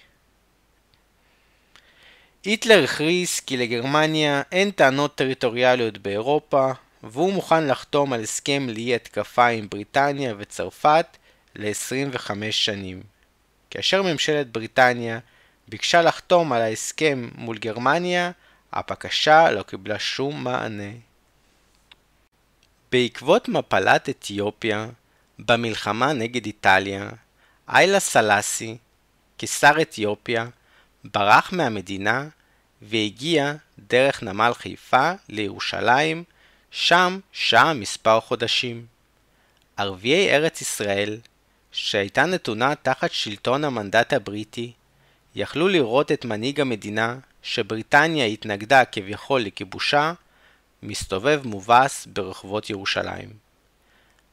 היטלר 2.45 2.85
הכריז 2.85 3.41
כי 3.41 3.57
לגרמניה 3.57 4.43
אין 4.53 4.71
טענות 4.71 5.15
טריטוריאליות 5.15 5.99
באירופה, 5.99 6.73
והוא 7.11 7.33
מוכן 7.33 7.67
לחתום 7.67 8.13
על 8.13 8.23
הסכם 8.23 8.67
לאי 8.69 8.95
התקפה 8.95 9.47
עם 9.47 9.69
בריטניה 9.69 10.35
וצרפת 10.39 11.17
ל-25 11.57 12.31
שנים. 12.51 13.03
כאשר 13.71 14.03
ממשלת 14.03 14.53
בריטניה 14.53 15.19
ביקשה 15.69 16.03
לחתום 16.03 16.53
על 16.53 16.63
ההסכם 16.63 17.29
מול 17.35 17.59
גרמניה, 17.59 18.31
הבקשה 18.73 19.51
לא 19.51 19.63
קיבלה 19.63 19.99
שום 19.99 20.45
מענה. 20.45 20.93
בעקבות 22.93 23.49
מפלת 23.49 24.09
אתיופיה, 24.09 24.89
במלחמה 25.39 26.13
נגד 26.13 26.47
איטליה, 26.47 27.09
איילה 27.69 28.01
סלאסי, 28.01 28.77
קיסר 29.37 29.83
אתיופיה, 29.83 30.47
ברח 31.05 31.53
מהמדינה 31.53 32.29
והגיע 32.83 33.55
דרך 33.79 34.23
נמל 34.23 34.53
חיפה 34.55 35.13
לירושלים, 35.29 36.25
שם 36.71 37.19
שהה 37.33 37.75
מספר 37.75 38.21
חודשים. 38.21 38.87
ערביי 39.77 40.31
ארץ 40.31 40.61
ישראל, 40.61 41.19
שהייתה 41.73 42.25
נתונה 42.25 42.75
תחת 42.75 43.13
שלטון 43.13 43.65
המנדט 43.65 44.13
הבריטי, 44.13 44.73
יכלו 45.35 45.69
לראות 45.69 46.13
את 46.13 46.25
מנהיג 46.25 46.61
המדינה, 46.61 47.19
שבריטניה 47.43 48.27
התנגדה 48.27 48.85
כביכול 48.85 49.41
לכיבושה, 49.41 50.13
מסתובב 50.83 51.41
מובס 51.45 52.07
ברחובות 52.07 52.71
ירושלים. 52.71 53.29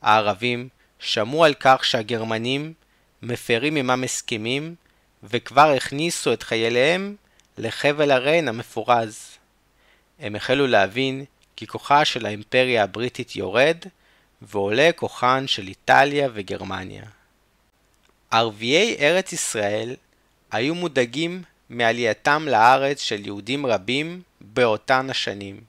הערבים 0.01 0.69
שמעו 0.99 1.45
על 1.45 1.53
כך 1.59 1.85
שהגרמנים 1.85 2.73
מפרים 3.21 3.75
עמם 3.75 4.03
הסכמים 4.03 4.75
וכבר 5.23 5.69
הכניסו 5.69 6.33
את 6.33 6.43
חייליהם 6.43 7.15
לחבל 7.57 8.11
הריין 8.11 8.47
המפורז. 8.47 9.37
הם 10.19 10.35
החלו 10.35 10.67
להבין 10.67 11.25
כי 11.55 11.67
כוחה 11.67 12.05
של 12.05 12.25
האימפריה 12.25 12.83
הבריטית 12.83 13.35
יורד 13.35 13.77
ועולה 14.41 14.89
כוחן 14.95 15.47
של 15.47 15.67
איטליה 15.67 16.29
וגרמניה. 16.33 17.03
ערביי 18.31 18.97
ארץ 18.99 19.33
ישראל 19.33 19.95
היו 20.51 20.75
מודאגים 20.75 21.43
מעלייתם 21.69 22.45
לארץ 22.47 23.01
של 23.01 23.25
יהודים 23.25 23.65
רבים 23.65 24.21
באותן 24.41 25.09
השנים. 25.09 25.61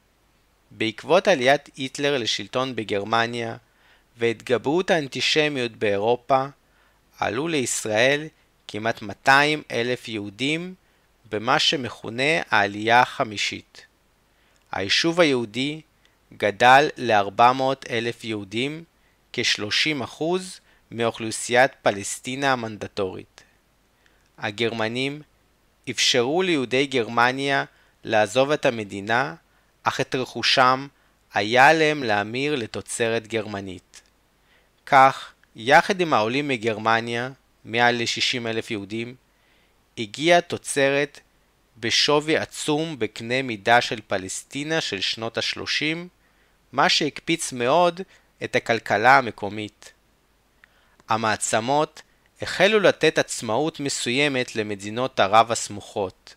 בעקבות 0.71 1.29
עליית 1.29 1.69
היטלר 1.77 2.19
לשלטון 2.19 2.77
בגרמניה 2.77 3.57
והתגברות 4.19 4.91
האנטישמיות 4.91 5.73
באירופה, 5.73 6.47
עלו 7.19 7.49
לישראל 7.49 8.27
כמעט 8.69 9.03
200 9.03 9.63
אלף 9.71 10.09
יהודים 10.09 10.75
במה 11.31 11.59
שמכונה 11.59 12.43
העלייה 12.51 13.01
החמישית. 13.01 13.87
היישוב 14.77 15.21
היהודי 15.21 15.81
גדל 16.37 16.89
ל-400 16.97 17.91
אלף 17.91 18.25
יהודים, 18.25 18.85
כ-30% 19.33 20.23
מאוכלוסיית 20.91 21.71
פלסטינה 21.83 22.53
המנדטורית. 22.53 23.43
הגרמנים 24.39 25.23
אפשרו 25.91 26.43
ליהודי 26.43 26.87
גרמניה 26.87 27.65
לעזוב 28.05 28.51
את 28.51 28.67
המדינה, 28.67 29.35
אך 29.83 30.01
את 30.01 30.15
רכושם 30.15 30.87
היה 31.35 31.69
עליהם 31.69 32.03
להמיר 32.03 32.55
לתוצרת 32.55 33.27
גרמנית. 33.27 34.03
כך, 34.87 35.33
יחד 35.57 36.01
עם 36.01 36.13
העולים 36.13 36.49
מגרמניה, 36.49 37.31
מעל 37.65 37.95
ל-60 37.97 38.47
אלף 38.47 38.71
יהודים, 38.71 39.15
הגיעה 39.99 40.41
תוצרת 40.41 41.21
בשווי 41.81 42.37
עצום 42.37 42.99
בקנה 42.99 43.43
מידה 43.43 43.81
של 43.81 44.01
פלסטינה 44.07 44.81
של 44.81 45.01
שנות 45.01 45.39
ה-30, 45.39 45.97
מה 46.73 46.89
שהקפיץ 46.89 47.53
מאוד 47.53 48.01
את 48.45 48.57
הכלכלה 48.57 49.19
המקומית. 49.19 49.93
המעצמות 51.09 52.03
החלו 52.43 52.81
לתת 52.81 53.19
עצמאות 53.19 53.81
מסוימת 53.81 54.57
למדינות 54.57 55.21
ערב 55.21 55.53
הסמוכות. 55.53 56.35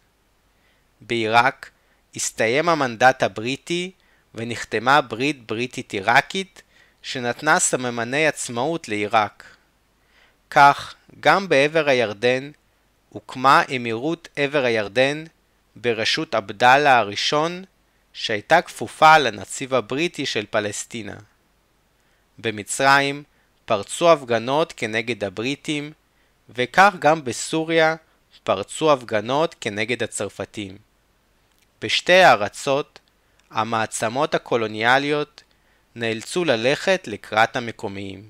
בעיראק 1.01 1.69
הסתיים 2.15 2.69
המנדט 2.69 3.23
הבריטי 3.23 3.91
ונחתמה 4.35 5.01
ברית 5.01 5.47
בריטית 5.47 5.93
עיראקית 5.93 6.61
שנתנה 7.01 7.59
סממני 7.59 8.27
עצמאות 8.27 8.89
לעיראק. 8.89 9.43
כך, 10.49 10.95
גם 11.19 11.49
בעבר 11.49 11.89
הירדן 11.89 12.51
הוקמה 13.09 13.63
אמירות 13.75 14.27
עבר 14.35 14.63
הירדן 14.63 15.23
בראשות 15.75 16.35
עבדאללה 16.35 16.97
הראשון, 16.97 17.63
שהייתה 18.13 18.61
כפופה 18.61 19.17
לנציב 19.17 19.73
הבריטי 19.73 20.25
של 20.25 20.45
פלסטינה. 20.49 21.15
במצרים 22.37 23.23
פרצו 23.65 24.11
הפגנות 24.11 24.73
כנגד 24.77 25.23
הבריטים, 25.23 25.91
וכך 26.49 26.93
גם 26.99 27.23
בסוריה 27.23 27.95
פרצו 28.43 28.93
הפגנות 28.93 29.55
כנגד 29.61 30.03
הצרפתים. 30.03 30.77
בשתי 31.81 32.13
הארצות, 32.23 32.99
המעצמות 33.51 34.35
הקולוניאליות 34.35 35.43
נאלצו 35.95 36.45
ללכת 36.45 37.07
לקראת 37.07 37.55
המקומיים. 37.55 38.29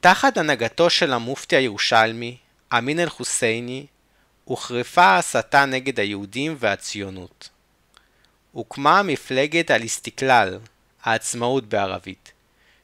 תחת 0.00 0.36
הנהגתו 0.36 0.90
של 0.90 1.12
המופתי 1.12 1.56
הירושלמי, 1.56 2.36
אמין 2.72 3.00
אל-חוסייני, 3.00 3.86
הוחרפה 4.44 5.04
ההסתה 5.04 5.64
נגד 5.64 6.00
היהודים 6.00 6.56
והציונות. 6.58 7.48
הוקמה 8.52 9.02
מפלגת 9.02 9.70
אל-איסטיקלל, 9.70 10.58
העצמאות 11.02 11.66
בערבית, 11.66 12.32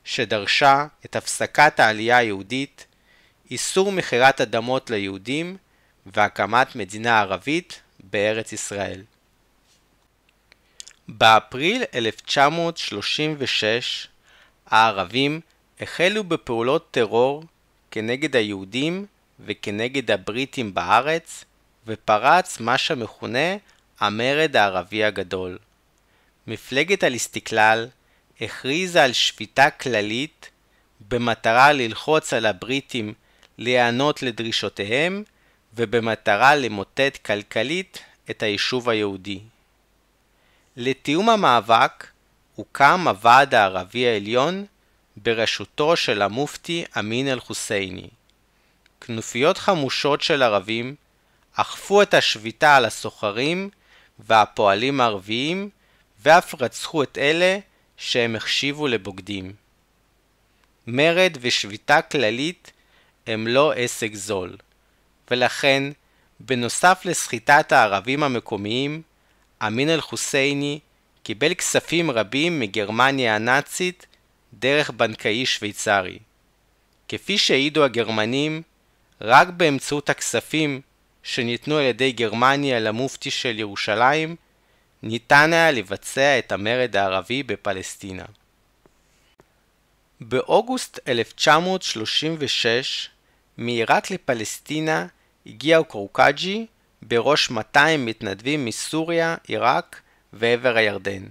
שדרשה 0.04 0.86
את 1.04 1.16
הפסקת 1.16 1.80
העלייה 1.80 2.16
היהודית, 2.16 2.86
איסור 3.50 3.92
מכירת 3.92 4.40
אדמות 4.40 4.90
ליהודים 4.90 5.56
והקמת 6.06 6.76
מדינה 6.76 7.20
ערבית 7.20 7.80
בארץ 8.00 8.52
ישראל. 8.52 9.02
באפריל 11.08 11.82
1936 11.94 14.08
הערבים 14.66 15.40
החלו 15.80 16.24
בפעולות 16.24 16.88
טרור 16.90 17.44
כנגד 17.90 18.36
היהודים 18.36 19.06
וכנגד 19.44 20.10
הבריטים 20.10 20.74
בארץ, 20.74 21.44
ופרץ 21.86 22.60
מה 22.60 22.78
שמכונה 22.78 23.56
המרד 24.00 24.56
הערבי 24.56 25.04
הגדול. 25.04 25.58
מפלגת 26.46 27.04
אל-איסטיקלל 27.04 27.88
הכריזה 28.40 29.04
על 29.04 29.12
שביתה 29.12 29.70
כללית 29.70 30.50
במטרה 31.08 31.72
ללחוץ 31.72 32.32
על 32.32 32.46
הבריטים 32.46 33.14
להיענות 33.58 34.22
לדרישותיהם 34.22 35.24
ובמטרה 35.74 36.54
למוטט 36.54 37.18
כלכלית 37.26 37.98
את 38.30 38.42
היישוב 38.42 38.88
היהודי. 38.88 39.40
לתיאום 40.76 41.28
המאבק 41.28 42.06
הוקם 42.54 43.08
הוועד 43.08 43.54
הערבי 43.54 44.06
העליון 44.06 44.64
בראשותו 45.16 45.96
של 45.96 46.22
המופתי 46.22 46.84
אמין 46.98 47.28
אל-חוסייני. 47.28 48.08
כנופיות 49.06 49.58
חמושות 49.58 50.20
של 50.20 50.42
ערבים 50.42 50.94
אכפו 51.54 52.02
את 52.02 52.14
השביתה 52.14 52.76
על 52.76 52.84
הסוחרים 52.84 53.70
והפועלים 54.18 55.00
הערביים 55.00 55.68
ואף 56.22 56.54
רצחו 56.62 57.02
את 57.02 57.18
אלה 57.18 57.58
שהם 57.96 58.36
החשיבו 58.36 58.88
לבוגדים. 58.88 59.52
מרד 60.86 61.36
ושביתה 61.40 62.02
כללית 62.02 62.72
הם 63.26 63.46
לא 63.46 63.72
עסק 63.72 64.14
זול, 64.14 64.56
ולכן, 65.30 65.82
בנוסף 66.40 67.00
לסחיטת 67.04 67.72
הערבים 67.72 68.22
המקומיים, 68.22 69.02
אמין 69.66 69.90
אל-חוסייני 69.90 70.78
קיבל 71.22 71.54
כספים 71.54 72.10
רבים 72.10 72.60
מגרמניה 72.60 73.34
הנאצית 73.34 74.06
דרך 74.54 74.90
בנקאי 74.90 75.46
שוויצרי. 75.46 76.18
כפי 77.08 77.38
שהעידו 77.38 77.84
הגרמנים, 77.84 78.62
רק 79.22 79.48
באמצעות 79.48 80.10
הכספים 80.10 80.80
שניתנו 81.22 81.76
על 81.76 81.84
ידי 81.84 82.12
גרמניה 82.12 82.80
למופתי 82.80 83.30
של 83.30 83.58
ירושלים, 83.58 84.36
ניתן 85.02 85.52
היה 85.52 85.70
לבצע 85.70 86.38
את 86.38 86.52
המרד 86.52 86.96
הערבי 86.96 87.42
בפלסטינה. 87.42 88.24
באוגוסט 90.20 91.00
1936, 91.08 93.08
מעיראק 93.56 94.10
לפלסטינה 94.10 95.06
הגיע 95.46 95.82
קורקג'י 95.82 96.66
בראש 97.02 97.50
200 97.50 98.06
מתנדבים 98.06 98.64
מסוריה, 98.64 99.36
עיראק 99.46 100.00
ועבר 100.32 100.76
הירדן. 100.76 101.22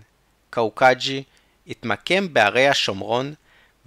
קאוקג'י 0.50 1.24
התמקם 1.68 2.34
בערי 2.34 2.68
השומרון 2.68 3.34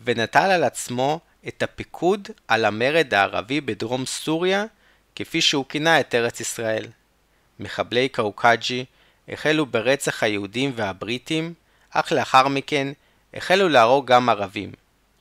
ונטל 0.04 0.50
על 0.50 0.64
עצמו 0.64 1.20
את 1.48 1.62
הפיקוד 1.62 2.28
על 2.48 2.64
המרד 2.64 3.14
הערבי 3.14 3.60
בדרום 3.60 4.06
סוריה, 4.06 4.64
כפי 5.16 5.40
שהוא 5.40 5.64
כינה 5.68 6.00
את 6.00 6.14
ארץ 6.14 6.40
ישראל. 6.40 6.86
מחבלי 7.60 8.08
קאוקג'י 8.08 8.84
החלו 9.28 9.66
ברצח 9.66 10.22
היהודים 10.22 10.72
והבריטים, 10.74 11.54
אך 11.90 12.12
לאחר 12.12 12.48
מכן 12.48 12.88
החלו 13.34 13.68
להרוג 13.68 14.06
גם 14.06 14.28
ערבים. 14.28 14.72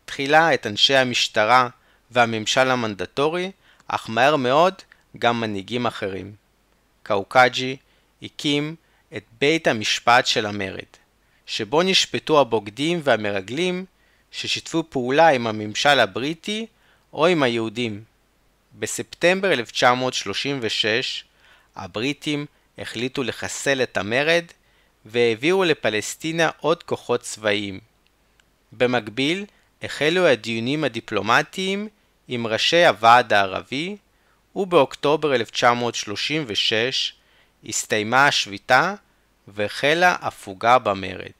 תחילה 0.06 0.54
את 0.54 0.68
אנשי 0.68 0.96
המשטרה 0.96 1.70
והממשל 2.12 2.72
המנדטורי, 2.72 3.52
אך 3.88 4.10
מהר 4.10 4.36
מאוד 4.36 4.74
גם 5.18 5.42
מנהיגים 5.42 5.86
אחרים. 5.86 6.36
קאוקג'י 7.04 7.78
הקים 8.22 8.76
את 9.18 9.24
בית 9.40 9.68
המשפט 9.68 10.26
של 10.26 10.46
המרד, 10.46 10.92
שבו 11.46 11.84
נשפטו 11.84 12.42
הבוגדים 12.42 13.00
והמרגלים 13.04 13.86
ששיתפו 14.34 14.84
פעולה 14.90 15.28
עם 15.28 15.48
הממשל 15.48 16.00
הבריטי 16.00 16.66
או 17.14 17.28
עם 17.28 17.44
היהודים. 17.44 18.04
בספטמבר 18.80 19.54
1936 19.54 21.24
הבריטים 21.76 22.46
החליטו 22.78 23.24
לחסל 23.24 23.84
את 23.84 23.98
המרד 23.98 24.46
והעבירו 25.06 25.64
לפלסטינה 25.64 26.50
עוד 26.60 26.84
כוחות 26.84 27.22
צבאיים. 27.22 27.80
במקביל 28.72 29.46
החלו 29.82 30.28
הדיונים 30.28 30.84
הדיפלומטיים 30.84 31.88
עם 32.28 32.48
ראשי 32.48 32.86
הוועד 32.86 33.34
הערבי, 33.34 33.98
ובאוקטובר 34.56 35.36
1936 35.36 37.14
הסתיימה 37.66 38.28
השביתה 38.28 38.94
והחלה 39.48 40.16
הפוגה 40.22 40.80
במרד. 40.80 41.32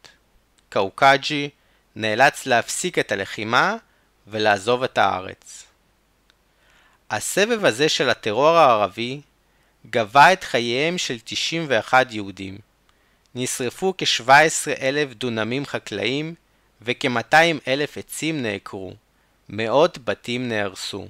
קאוקג'י 0.70 1.50
נאלץ 1.96 2.46
להפסיק 2.46 3.00
את 3.00 3.12
הלחימה 3.12 3.76
ולעזוב 4.28 4.84
את 4.84 4.98
הארץ. 4.98 5.66
הסבב 7.10 7.66
הזה 7.66 7.90
של 7.90 8.10
הטרור 8.10 8.50
הערבי 8.50 9.22
גבה 9.90 10.34
את 10.34 10.44
חייהם 10.44 10.98
של 10.98 11.18
91 11.24 12.08
יהודים. 12.12 12.58
נשרפו 13.36 13.94
כ-17 13.98 14.82
אלף 14.82 15.14
דונמים 15.14 15.66
חקלאיים 15.66 16.36
וכ-200 16.82 17.36
אלף 17.68 17.98
עצים 17.98 18.44
נעקרו. 18.44 18.94
מאות 19.50 19.98
בתים 19.98 20.50
נהרסו. 20.50 21.08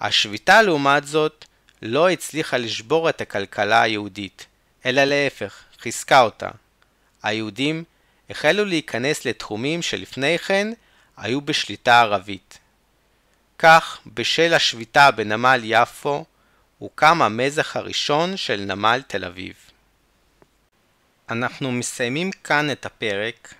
השביתה 0.00 0.62
לעומת 0.62 1.06
זאת 1.06 1.44
לא 1.82 2.10
הצליחה 2.10 2.56
לשבור 2.56 3.08
את 3.08 3.20
הכלכלה 3.20 3.82
היהודית, 3.82 4.46
אלא 4.86 5.04
להפך, 5.04 5.62
חיזקה 5.78 6.20
אותה. 6.20 6.48
היהודים 7.22 7.84
החלו 8.30 8.64
להיכנס 8.64 9.24
לתחומים 9.24 9.82
שלפני 9.82 10.38
כן 10.38 10.72
היו 11.16 11.40
בשליטה 11.40 12.00
ערבית. 12.00 12.58
כך, 13.58 13.98
בשל 14.06 14.54
השביתה 14.54 15.10
בנמל 15.10 15.60
יפו, 15.64 16.24
הוקם 16.78 17.22
המזח 17.22 17.76
הראשון 17.76 18.36
של 18.36 18.60
נמל 18.60 19.02
תל 19.06 19.24
אביב. 19.24 19.54
אנחנו 21.28 21.72
מסיימים 21.72 22.30
כאן 22.32 22.70
את 22.70 22.86
הפרק, 22.86 23.54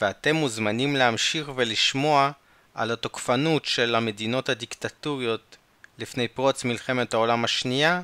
ואתם 0.00 0.36
מוזמנים 0.36 0.96
להמשיך 0.96 1.50
ולשמוע 1.56 2.30
על 2.74 2.90
התוקפנות 2.90 3.64
של 3.64 3.94
המדינות 3.94 4.48
הדיקטטוריות 4.48 5.56
לפני 5.98 6.28
פרוץ 6.28 6.64
מלחמת 6.64 7.14
העולם 7.14 7.44
השנייה 7.44 8.02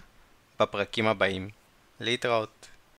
בפרקים 0.61 1.07
הבאים. 1.07 1.51
להתראות. 2.01 2.60